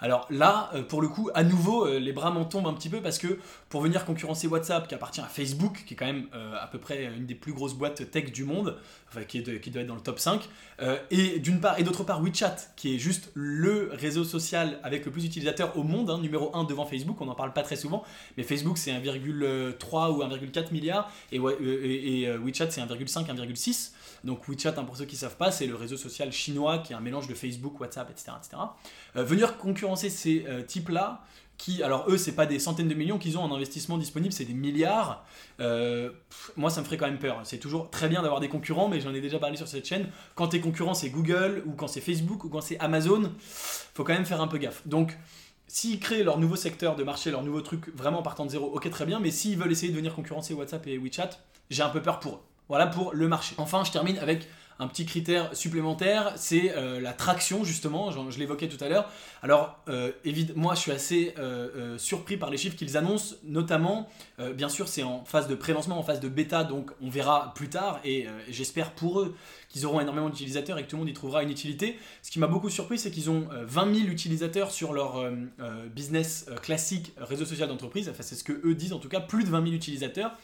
Alors 0.00 0.26
là, 0.30 0.70
euh, 0.74 0.82
pour 0.82 1.00
le 1.00 1.08
coup, 1.08 1.30
à 1.34 1.42
nouveau, 1.42 1.86
euh, 1.86 1.98
les 1.98 2.12
bras 2.12 2.30
m'en 2.30 2.44
tombent 2.44 2.66
un 2.66 2.74
petit 2.74 2.88
peu 2.88 3.00
parce 3.00 3.18
que 3.18 3.38
pour 3.68 3.80
venir 3.80 4.04
concurrencer 4.04 4.46
WhatsApp, 4.46 4.86
qui 4.88 4.94
appartient 4.94 5.20
à 5.20 5.26
Facebook, 5.26 5.84
qui 5.86 5.94
est 5.94 5.96
quand 5.96 6.06
même 6.06 6.26
euh, 6.34 6.54
à 6.60 6.66
peu 6.66 6.78
près 6.78 7.04
une 7.04 7.26
des 7.26 7.34
plus 7.34 7.52
grosses 7.52 7.74
boîtes 7.74 8.10
tech 8.10 8.32
du 8.32 8.44
monde, 8.44 8.76
enfin 9.08 9.24
qui, 9.24 9.42
qui 9.42 9.70
doit 9.70 9.82
être 9.82 9.88
dans 9.88 9.94
le 9.94 10.00
top 10.00 10.18
5, 10.18 10.48
et 11.10 11.38
d'une 11.38 11.60
part, 11.60 11.78
et 11.78 11.82
d'autre 11.82 12.04
part, 12.04 12.22
WeChat, 12.22 12.56
qui 12.76 12.94
est 12.94 12.98
juste 12.98 13.30
le 13.34 13.90
réseau 13.92 14.24
social 14.24 14.78
avec 14.82 15.06
le 15.06 15.10
plus 15.10 15.22
d'utilisateurs 15.22 15.76
au 15.78 15.82
monde, 15.82 16.10
hein, 16.10 16.18
numéro 16.18 16.54
1 16.54 16.64
devant 16.64 16.84
Facebook, 16.84 17.16
on 17.20 17.26
n'en 17.26 17.34
parle 17.34 17.52
pas 17.52 17.62
très 17.62 17.76
souvent, 17.76 18.04
mais 18.36 18.42
Facebook 18.42 18.76
c'est 18.76 18.92
1,3 18.92 20.10
ou 20.12 20.22
1,4 20.22 20.72
milliard, 20.72 21.10
et, 21.32 21.36
et 21.36 22.30
WeChat 22.36 22.70
c'est 22.70 22.82
1,5, 22.82 23.26
1,6. 23.26 23.92
Donc 24.24 24.48
WeChat, 24.48 24.74
hein, 24.76 24.84
pour 24.84 24.96
ceux 24.96 25.04
qui 25.04 25.14
ne 25.14 25.20
savent 25.20 25.36
pas, 25.36 25.50
c'est 25.50 25.66
le 25.66 25.74
réseau 25.74 25.96
social 25.96 26.32
chinois 26.32 26.78
qui 26.78 26.92
est 26.92 26.96
un 26.96 27.00
mélange 27.00 27.28
de 27.28 27.34
Facebook, 27.34 27.80
WhatsApp, 27.80 28.10
etc. 28.10 28.32
etc. 28.38 28.62
Euh, 29.16 29.24
venir 29.24 29.56
concurrencer 29.58 30.10
ces 30.10 30.44
euh, 30.46 30.62
types-là, 30.62 31.22
qui, 31.58 31.82
alors 31.82 32.04
eux, 32.08 32.18
c'est 32.18 32.34
pas 32.34 32.46
des 32.46 32.58
centaines 32.58 32.88
de 32.88 32.94
millions 32.94 33.18
qu'ils 33.18 33.38
ont 33.38 33.42
en 33.42 33.54
investissement 33.54 33.96
disponible, 33.96 34.32
c'est 34.32 34.44
des 34.44 34.54
milliards. 34.54 35.24
Euh, 35.60 36.10
moi, 36.56 36.70
ça 36.70 36.80
me 36.80 36.84
ferait 36.84 36.98
quand 36.98 37.06
même 37.06 37.18
peur. 37.18 37.40
C'est 37.44 37.58
toujours 37.58 37.90
très 37.90 38.08
bien 38.08 38.22
d'avoir 38.22 38.40
des 38.40 38.48
concurrents, 38.48 38.88
mais 38.88 39.00
j'en 39.00 39.14
ai 39.14 39.20
déjà 39.20 39.38
parlé 39.38 39.56
sur 39.56 39.66
cette 39.66 39.86
chaîne. 39.86 40.08
Quand 40.34 40.48
tes 40.48 40.60
concurrents, 40.60 40.94
c'est 40.94 41.08
Google, 41.08 41.62
ou 41.66 41.72
quand 41.72 41.88
c'est 41.88 42.00
Facebook, 42.00 42.44
ou 42.44 42.48
quand 42.50 42.60
c'est 42.60 42.78
Amazon, 42.78 43.32
faut 43.40 44.04
quand 44.04 44.12
même 44.12 44.26
faire 44.26 44.40
un 44.40 44.48
peu 44.48 44.58
gaffe. 44.58 44.86
Donc, 44.86 45.16
s'ils 45.66 45.98
créent 45.98 46.22
leur 46.22 46.38
nouveau 46.38 46.56
secteur 46.56 46.94
de 46.94 47.04
marché, 47.04 47.30
leur 47.30 47.42
nouveau 47.42 47.62
truc 47.62 47.88
vraiment 47.94 48.22
partant 48.22 48.44
de 48.44 48.50
zéro, 48.50 48.66
ok, 48.66 48.90
très 48.90 49.06
bien, 49.06 49.18
mais 49.18 49.30
s'ils 49.30 49.58
veulent 49.58 49.72
essayer 49.72 49.90
de 49.90 49.96
venir 49.96 50.14
concurrencer 50.14 50.54
WhatsApp 50.54 50.86
et 50.86 50.98
WeChat, 50.98 51.30
j'ai 51.70 51.82
un 51.82 51.88
peu 51.88 52.02
peur 52.02 52.20
pour 52.20 52.34
eux. 52.34 52.40
Voilà 52.68 52.86
pour 52.86 53.14
le 53.14 53.28
marché. 53.28 53.54
Enfin, 53.58 53.84
je 53.84 53.92
termine 53.92 54.18
avec 54.18 54.48
un 54.78 54.88
petit 54.88 55.06
critère 55.06 55.56
supplémentaire, 55.56 56.32
c'est 56.36 56.76
euh, 56.76 57.00
la 57.00 57.12
traction 57.12 57.64
justement, 57.64 58.10
je, 58.10 58.38
l'évoquais 58.38 58.68
tout 58.68 58.82
à 58.84 58.88
l'heure. 58.88 59.10
Alors 59.42 59.78
euh, 59.88 60.12
moi 60.54 60.74
je 60.74 60.80
suis 60.80 60.92
assez 60.92 61.34
euh, 61.38 61.96
surpris 61.96 62.36
par 62.36 62.50
les 62.50 62.58
chiffres 62.58 62.76
qu'ils 62.76 62.96
annoncent, 62.96 63.36
notamment, 63.44 64.08
bien 64.54 64.68
sûr 64.68 64.88
c'est 64.88 65.02
en 65.02 65.24
phase 65.24 65.48
de 65.48 65.54
prélancement, 65.54 65.98
en 65.98 66.02
phase 66.02 66.20
de 66.20 66.28
bêta, 66.28 66.64
donc 66.64 66.90
on 67.00 67.08
verra 67.08 67.52
plus 67.54 67.68
tard, 67.68 68.00
et 68.04 68.26
j'espère 68.48 68.92
pour 68.92 69.20
eux 69.20 69.34
qu'ils 69.68 69.86
auront 69.86 70.00
énormément 70.00 70.28
d'utilisateurs 70.28 70.78
et 70.78 70.84
que 70.84 70.90
tout 70.90 70.96
le 70.96 71.00
monde 71.00 71.08
y 71.08 71.14
trouvera 71.14 71.42
une 71.42 71.50
utilité. 71.50 71.98
Ce 72.22 72.30
qui 72.30 72.38
m'a 72.38 72.46
beaucoup 72.46 72.70
surpris, 72.70 72.98
c'est 72.98 73.10
qu'ils 73.10 73.30
ont 73.30 73.48
20 73.50 73.94
000 73.94 74.08
utilisateurs 74.08 74.70
sur 74.70 74.92
leur 74.92 75.24
business 75.94 76.46
classique 76.62 77.14
réseau 77.18 77.46
social 77.46 77.68
d'entreprise, 77.68 78.08
enfin 78.08 78.22
c'est 78.22 78.34
ce 78.34 78.44
que 78.44 78.60
eux 78.64 78.74
disent 78.74 78.92
en 78.92 78.98
tout 78.98 79.08
cas, 79.08 79.20
plus 79.20 79.44
de 79.44 79.48
20 79.48 79.62
000 79.62 79.74
utilisateurs 79.74 80.36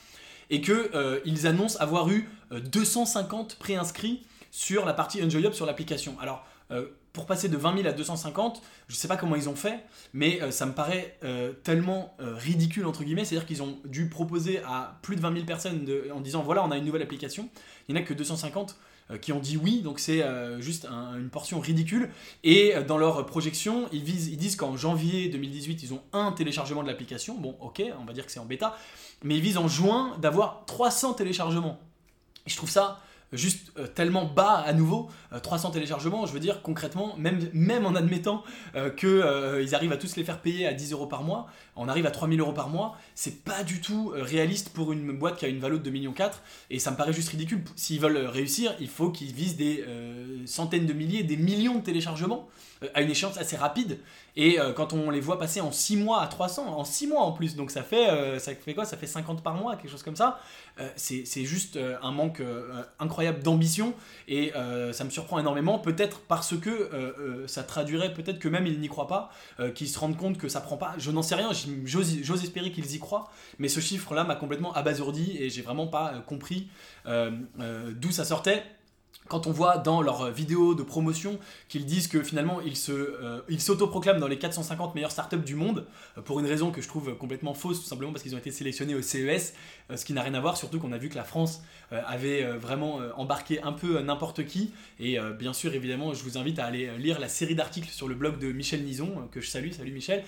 et 0.52 0.60
qu'ils 0.60 0.76
euh, 0.94 1.46
annoncent 1.46 1.78
avoir 1.80 2.10
eu 2.10 2.28
250 2.52 3.52
euh, 3.52 3.56
préinscrits 3.58 4.22
sur 4.50 4.84
la 4.84 4.92
partie 4.92 5.24
Enjoy 5.24 5.44
Up 5.46 5.54
sur 5.54 5.64
l'application. 5.64 6.14
Alors, 6.20 6.46
euh, 6.70 6.88
pour 7.14 7.24
passer 7.24 7.48
de 7.48 7.56
20 7.56 7.78
000 7.78 7.88
à 7.88 7.92
250, 7.92 8.62
je 8.86 8.94
ne 8.94 8.96
sais 8.96 9.08
pas 9.08 9.16
comment 9.16 9.34
ils 9.34 9.48
ont 9.48 9.56
fait, 9.56 9.80
mais 10.12 10.40
ça 10.50 10.64
me 10.64 10.72
paraît 10.72 11.18
tellement 11.62 12.16
ridicule, 12.18 12.86
entre 12.86 13.04
guillemets, 13.04 13.26
c'est-à-dire 13.26 13.46
qu'ils 13.46 13.62
ont 13.62 13.78
dû 13.84 14.08
proposer 14.08 14.60
à 14.66 14.98
plus 15.02 15.16
de 15.16 15.20
20 15.20 15.34
000 15.34 15.44
personnes 15.44 15.86
en 16.14 16.22
disant 16.22 16.42
voilà, 16.42 16.64
on 16.64 16.70
a 16.70 16.78
une 16.78 16.86
nouvelle 16.86 17.02
application, 17.02 17.50
il 17.86 17.94
n'y 17.94 18.00
en 18.00 18.02
a 18.02 18.06
que 18.06 18.14
250 18.14 18.78
qui 19.20 19.32
ont 19.32 19.40
dit 19.40 19.56
oui, 19.56 19.80
donc 19.82 20.00
c'est 20.00 20.24
juste 20.60 20.86
une 20.86 21.28
portion 21.28 21.60
ridicule. 21.60 22.10
Et 22.44 22.74
dans 22.86 22.98
leur 22.98 23.26
projection, 23.26 23.88
ils, 23.92 24.08
ils 24.08 24.36
disent 24.36 24.56
qu'en 24.56 24.76
janvier 24.76 25.28
2018, 25.28 25.82
ils 25.82 25.92
ont 25.92 26.02
un 26.12 26.32
téléchargement 26.32 26.82
de 26.82 26.88
l'application. 26.88 27.36
Bon, 27.36 27.56
ok, 27.60 27.82
on 28.00 28.04
va 28.04 28.12
dire 28.12 28.24
que 28.24 28.32
c'est 28.32 28.40
en 28.40 28.46
bêta 28.46 28.76
mais 29.24 29.36
ils 29.36 29.40
visent 29.40 29.58
en 29.58 29.68
juin 29.68 30.16
d'avoir 30.18 30.64
300 30.66 31.14
téléchargements. 31.14 31.78
je 32.46 32.56
trouve 32.56 32.70
ça 32.70 33.00
juste 33.32 33.72
euh, 33.78 33.86
tellement 33.86 34.24
bas 34.24 34.62
à 34.66 34.72
nouveau, 34.72 35.08
300 35.42 35.68
euh, 35.68 35.72
téléchargements, 35.72 36.26
je 36.26 36.32
veux 36.32 36.40
dire 36.40 36.62
concrètement, 36.62 37.16
même, 37.16 37.86
en 37.86 37.94
admettant 37.94 38.44
euh, 38.74 38.90
qu'ils 38.90 39.74
arrivent 39.74 39.92
à 39.92 39.96
tous 39.96 40.16
les 40.16 40.24
faire 40.24 40.40
payer 40.40 40.66
à 40.66 40.72
10 40.72 40.92
euros 40.92 41.06
par 41.06 41.22
mois, 41.22 41.46
on 41.76 41.88
arrive 41.88 42.06
à 42.06 42.10
3000 42.10 42.40
euros 42.40 42.52
par 42.52 42.68
mois, 42.68 42.96
c'est 43.14 43.42
pas 43.44 43.62
du 43.64 43.80
tout 43.80 44.12
réaliste 44.14 44.70
pour 44.70 44.92
une 44.92 45.12
boîte 45.12 45.38
qui 45.38 45.44
a 45.46 45.48
une 45.48 45.60
valeur 45.60 45.80
de 45.80 45.90
2,4 45.90 45.92
millions, 45.92 46.14
et 46.70 46.78
ça 46.78 46.90
me 46.90 46.96
paraît 46.96 47.12
juste 47.12 47.30
ridicule. 47.30 47.62
S'ils 47.76 48.00
veulent 48.00 48.26
réussir, 48.26 48.74
il 48.80 48.88
faut 48.88 49.10
qu'ils 49.10 49.32
visent 49.32 49.56
des 49.56 49.84
centaines 50.44 50.86
de 50.86 50.92
milliers, 50.92 51.22
des 51.22 51.36
millions 51.36 51.76
de 51.76 51.82
téléchargements 51.82 52.48
à 52.94 53.02
une 53.02 53.10
échéance 53.10 53.36
assez 53.38 53.56
rapide. 53.56 53.98
Et 54.34 54.56
quand 54.76 54.94
on 54.94 55.10
les 55.10 55.20
voit 55.20 55.38
passer 55.38 55.60
en 55.60 55.72
6 55.72 55.96
mois 55.96 56.22
à 56.22 56.26
300, 56.26 56.66
en 56.66 56.84
6 56.84 57.06
mois 57.06 57.20
en 57.20 57.32
plus, 57.32 57.54
donc 57.54 57.70
ça 57.70 57.82
fait, 57.82 58.38
ça 58.38 58.54
fait 58.54 58.74
quoi? 58.74 58.86
Ça 58.86 58.96
fait 58.96 59.06
50 59.06 59.42
par 59.42 59.54
mois, 59.54 59.76
quelque 59.76 59.90
chose 59.90 60.02
comme 60.02 60.16
ça. 60.16 60.40
c'est 60.96 61.44
juste 61.44 61.78
un 62.02 62.12
manque 62.12 62.42
incroyable 62.98 63.42
d'ambition 63.42 63.94
et 64.28 64.54
euh, 64.54 64.92
ça 64.92 65.04
me 65.04 65.10
surprend 65.10 65.38
énormément, 65.38 65.78
peut-être 65.78 66.20
parce 66.20 66.56
que 66.56 66.70
euh, 66.70 67.12
euh, 67.18 67.46
ça 67.46 67.62
traduirait 67.62 68.14
peut-être 68.14 68.38
que 68.38 68.48
même 68.48 68.66
ils 68.66 68.80
n'y 68.80 68.88
croient 68.88 69.08
pas, 69.08 69.30
qu'ils 69.74 69.88
se 69.88 69.98
rendent 69.98 70.16
compte 70.16 70.38
que 70.38 70.48
ça 70.48 70.60
prend 70.60 70.76
pas, 70.76 70.94
je 70.98 71.10
n'en 71.10 71.22
sais 71.22 71.34
rien, 71.34 71.50
j'ose 71.84 72.42
espérer 72.42 72.72
qu'ils 72.72 72.94
y 72.94 72.98
croient, 72.98 73.30
mais 73.58 73.68
ce 73.68 73.80
chiffre-là 73.80 74.24
m'a 74.24 74.36
complètement 74.36 74.72
abasourdi 74.72 75.36
et 75.38 75.50
j'ai 75.50 75.62
vraiment 75.62 75.86
pas 75.86 76.14
compris 76.26 76.68
d'où 77.06 78.10
ça 78.10 78.24
sortait 78.24 78.62
quand 79.28 79.46
on 79.46 79.52
voit 79.52 79.78
dans 79.78 80.02
leurs 80.02 80.30
vidéos 80.30 80.74
de 80.74 80.82
promotion 80.82 81.38
qu'ils 81.68 81.86
disent 81.86 82.08
que 82.08 82.22
finalement 82.22 82.60
ils 82.60 82.76
se, 82.76 82.92
euh, 82.92 83.40
s'autoproclament 83.58 84.18
dans 84.18 84.28
les 84.28 84.38
450 84.38 84.94
meilleures 84.94 85.10
startups 85.10 85.38
du 85.38 85.54
monde, 85.54 85.86
euh, 86.18 86.22
pour 86.22 86.40
une 86.40 86.46
raison 86.46 86.70
que 86.70 86.82
je 86.82 86.88
trouve 86.88 87.16
complètement 87.16 87.54
fausse, 87.54 87.80
tout 87.80 87.86
simplement 87.86 88.12
parce 88.12 88.22
qu'ils 88.22 88.34
ont 88.34 88.38
été 88.38 88.50
sélectionnés 88.50 88.94
au 88.94 89.02
CES, 89.02 89.54
euh, 89.90 89.96
ce 89.96 90.04
qui 90.04 90.12
n'a 90.12 90.22
rien 90.22 90.34
à 90.34 90.40
voir, 90.40 90.56
surtout 90.56 90.80
qu'on 90.80 90.92
a 90.92 90.98
vu 90.98 91.08
que 91.08 91.16
la 91.16 91.24
France 91.24 91.62
avait 91.90 92.56
vraiment 92.56 93.00
embarqué 93.16 93.60
un 93.62 93.72
peu 93.72 94.00
n'importe 94.00 94.46
qui. 94.46 94.72
Et 94.98 95.18
bien 95.38 95.52
sûr, 95.52 95.74
évidemment, 95.74 96.14
je 96.14 96.22
vous 96.22 96.38
invite 96.38 96.58
à 96.58 96.64
aller 96.64 96.90
lire 96.96 97.20
la 97.20 97.28
série 97.28 97.54
d'articles 97.54 97.90
sur 97.90 98.08
le 98.08 98.14
blog 98.14 98.38
de 98.38 98.50
Michel 98.50 98.82
Nison, 98.82 99.28
que 99.30 99.42
je 99.42 99.50
salue, 99.50 99.72
salut 99.72 99.92
Michel, 99.92 100.24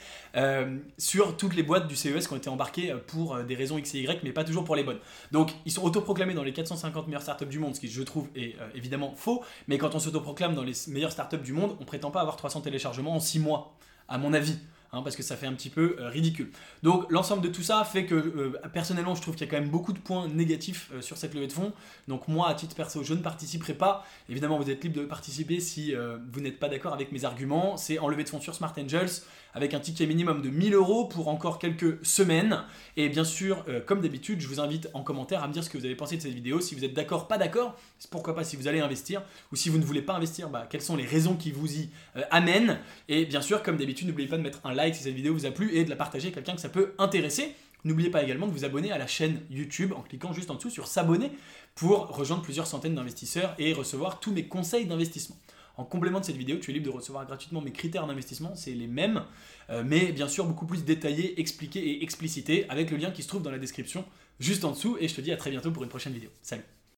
sur 0.99 1.39
toutes 1.39 1.57
les 1.57 1.63
boîtes 1.63 1.89
du 1.89 1.97
CES 1.97 2.27
qui 2.27 2.35
ont 2.35 2.37
été 2.37 2.51
embarquées 2.51 2.95
pour 3.07 3.39
des 3.39 3.55
raisons 3.55 3.79
X 3.79 3.95
et 3.95 4.01
Y, 4.01 4.23
mais 4.25 4.33
pas 4.33 4.45
toujours 4.45 4.65
pour 4.65 4.77
les 4.77 4.85
bonnes. 4.85 4.99
Donc, 5.33 5.53
ils 5.65 5.73
sont 5.73 5.83
autoproclamés 5.83 6.35
dans 6.35 6.45
les 6.45 6.53
450 6.53 7.07
meilleures 7.07 7.23
startups 7.23 7.47
du 7.47 7.59
monde, 7.59 7.75
ce 7.75 7.81
qui 7.81 7.89
je 7.89 8.03
trouve 8.03 8.29
est 8.37 8.57
évidemment 8.75 8.84
faux, 9.17 9.45
mais 9.69 9.79
quand 9.79 9.95
on 9.95 9.99
s'autoproclame 9.99 10.55
dans 10.55 10.63
les 10.63 10.75
meilleures 10.89 11.13
startups 11.13 11.39
du 11.39 11.53
monde, 11.53 11.77
on 11.81 11.85
prétend 11.85 12.11
pas 12.11 12.21
avoir 12.21 12.37
300 12.37 12.63
téléchargements 12.63 13.15
en 13.15 13.21
6 13.21 13.41
mois, 13.41 13.77
à 14.09 14.19
mon 14.19 14.33
avis. 14.33 14.59
Hein, 14.95 15.03
parce 15.03 15.17
que 15.17 15.23
ça 15.23 15.37
fait 15.37 15.47
un 15.47 15.53
petit 15.55 15.71
peu 15.71 15.97
euh, 15.99 16.09
ridicule. 16.09 16.51
Donc 16.85 17.11
l'ensemble 17.11 17.43
de 17.43 17.49
tout 17.49 17.63
ça 17.63 17.85
fait 17.85 18.07
que 18.07 18.15
euh, 18.15 18.53
personnellement 18.73 19.17
je 19.17 19.23
trouve 19.23 19.35
qu'il 19.35 19.45
y 19.47 19.49
a 19.49 19.51
quand 19.51 19.61
même 19.61 19.71
beaucoup 19.71 19.93
de 19.93 19.99
points 19.99 20.29
négatifs 20.29 20.91
euh, 20.95 21.01
sur 21.01 21.17
cette 21.17 21.35
levée 21.35 21.49
de 21.49 21.53
fonds. 21.53 21.73
Donc 22.07 22.29
moi 22.29 22.49
à 22.49 22.55
titre 22.55 22.77
perso 22.77 23.03
je 23.03 23.15
ne 23.15 23.21
participerai 23.21 23.75
pas. 23.75 24.07
Évidemment 24.29 24.57
vous 24.57 24.71
êtes 24.71 24.85
libre 24.85 25.01
de 25.01 25.05
participer 25.05 25.59
si 25.59 25.95
vous 26.33 26.41
n'êtes 26.41 26.59
pas 26.59 26.69
d'accord 26.69 26.93
avec 26.93 27.13
mes 27.13 27.25
arguments. 27.25 27.77
C'est 27.77 27.99
en 27.99 28.09
levée 28.09 28.25
de 28.25 28.29
fonds 28.29 28.41
sur 28.41 28.55
Smart 28.55 28.73
Angels 28.79 29.23
avec 29.55 29.73
un 29.73 29.81
ticket 29.81 30.07
minimum 30.07 30.43
de 30.43 30.51
1000 30.51 30.75
euros 30.75 31.07
pour 31.07 31.29
encore 31.29 31.59
quelques 31.59 32.05
semaines. 32.05 32.63
Et 32.97 33.09
bien 33.09 33.25
sûr, 33.25 33.65
comme 33.87 34.01
d'habitude, 34.01 34.41
je 34.41 34.49
vous 34.49 34.61
invite 34.61 34.89
en 34.95 35.03
commentaire 35.03 35.43
à 35.45 35.49
me 35.49 35.53
dire 35.53 35.63
ce 35.63 35.71
que 35.71 35.79
vous 35.79 35.85
avez 35.85 35.95
pensé 35.95 36.17
de 36.17 36.23
cette 36.23 36.35
vidéo. 36.35 36.61
Si 36.61 36.75
vous 36.75 36.85
êtes 36.85 36.95
d'accord, 36.95 37.29
pas 37.29 37.39
d'accord, 37.39 37.77
pourquoi 38.11 38.35
pas 38.35 38.43
si 38.43 38.57
vous 38.57 38.67
allez 38.67 38.81
investir. 38.81 39.23
Ou 39.53 39.57
si 39.57 39.69
vous 39.69 39.79
ne 39.79 39.85
voulez 39.85 40.03
pas 40.03 40.15
investir, 40.15 40.49
bah, 40.49 40.67
quelles 40.69 40.83
sont 40.83 40.97
les 40.97 41.07
raisons 41.07 41.37
qui 41.37 41.53
vous 41.53 41.73
y 41.73 41.89
amènent. 42.31 42.79
Et 43.09 43.27
bien 43.27 43.41
sûr, 43.41 43.63
comme 43.63 43.77
d'habitude, 43.77 44.09
n'oubliez 44.09 44.29
pas 44.29 44.37
de 44.37 44.43
mettre 44.43 44.61
un 44.65 44.75
like 44.75 44.84
si 44.93 45.03
cette 45.03 45.15
vidéo 45.15 45.33
vous 45.33 45.47
a 45.47 45.51
plu 45.51 45.75
et 45.75 45.85
de 45.85 45.91
la 45.91 45.97
partager 45.97 46.29
à 46.29 46.31
quelqu'un 46.31 46.55
que 46.55 46.61
ça 46.61 46.69
peut 46.69 46.95
intéresser. 46.99 47.55
N'oubliez 47.85 48.11
pas 48.11 48.23
également 48.23 48.47
de 48.47 48.53
vous 48.53 48.65
abonner 48.65 48.91
à 48.93 48.99
la 48.99 49.07
chaîne 49.07 49.41
YouTube 49.51 49.93
en 49.95 50.01
cliquant 50.01 50.33
juste 50.33 50.51
en 50.51 50.55
dessous 50.55 50.71
sur 50.71 50.87
s'abonner 50.87 51.31
pour 51.75 52.09
rejoindre 52.09 52.43
plusieurs 52.43 52.67
centaines 52.67 52.95
d'investisseurs 52.95 53.55
et 53.59 53.73
recevoir 53.73 54.21
tous 54.21 54.33
mes 54.33 54.47
conseils 54.47 54.87
d'investissement. 54.87 55.37
En 55.77 55.85
complément 55.85 56.21
de 56.21 56.25
cette 56.25 56.37
vidéo, 56.37 56.59
tu 56.59 56.71
es 56.71 56.75
libre 56.75 56.87
de 56.87 56.97
recevoir 56.97 57.27
gratuitement 57.27 57.61
mes 57.61 57.73
critères 57.73 58.07
d'investissement, 58.07 58.55
c'est 58.55 58.73
les 58.73 58.87
mêmes, 58.87 59.25
euh, 59.71 59.83
mais 59.85 60.13
bien 60.13 60.29
sûr 60.29 60.47
beaucoup 60.47 60.67
plus 60.67 60.85
détaillés, 60.85 61.41
expliqués 61.41 61.85
et 61.85 62.03
explicités, 62.03 62.69
avec 62.69 62.91
le 62.91 62.97
lien 62.97 63.11
qui 63.11 63.23
se 63.23 63.29
trouve 63.29 63.43
dans 63.43 63.51
la 63.51 63.59
description 63.59 64.05
juste 64.39 64.65
en 64.65 64.71
dessous. 64.71 64.97
Et 65.01 65.09
je 65.09 65.15
te 65.15 65.21
dis 65.21 65.33
à 65.33 65.37
très 65.37 65.51
bientôt 65.51 65.73
pour 65.73 65.83
une 65.83 65.89
prochaine 65.89 66.13
vidéo. 66.13 66.31
Salut 66.43 66.74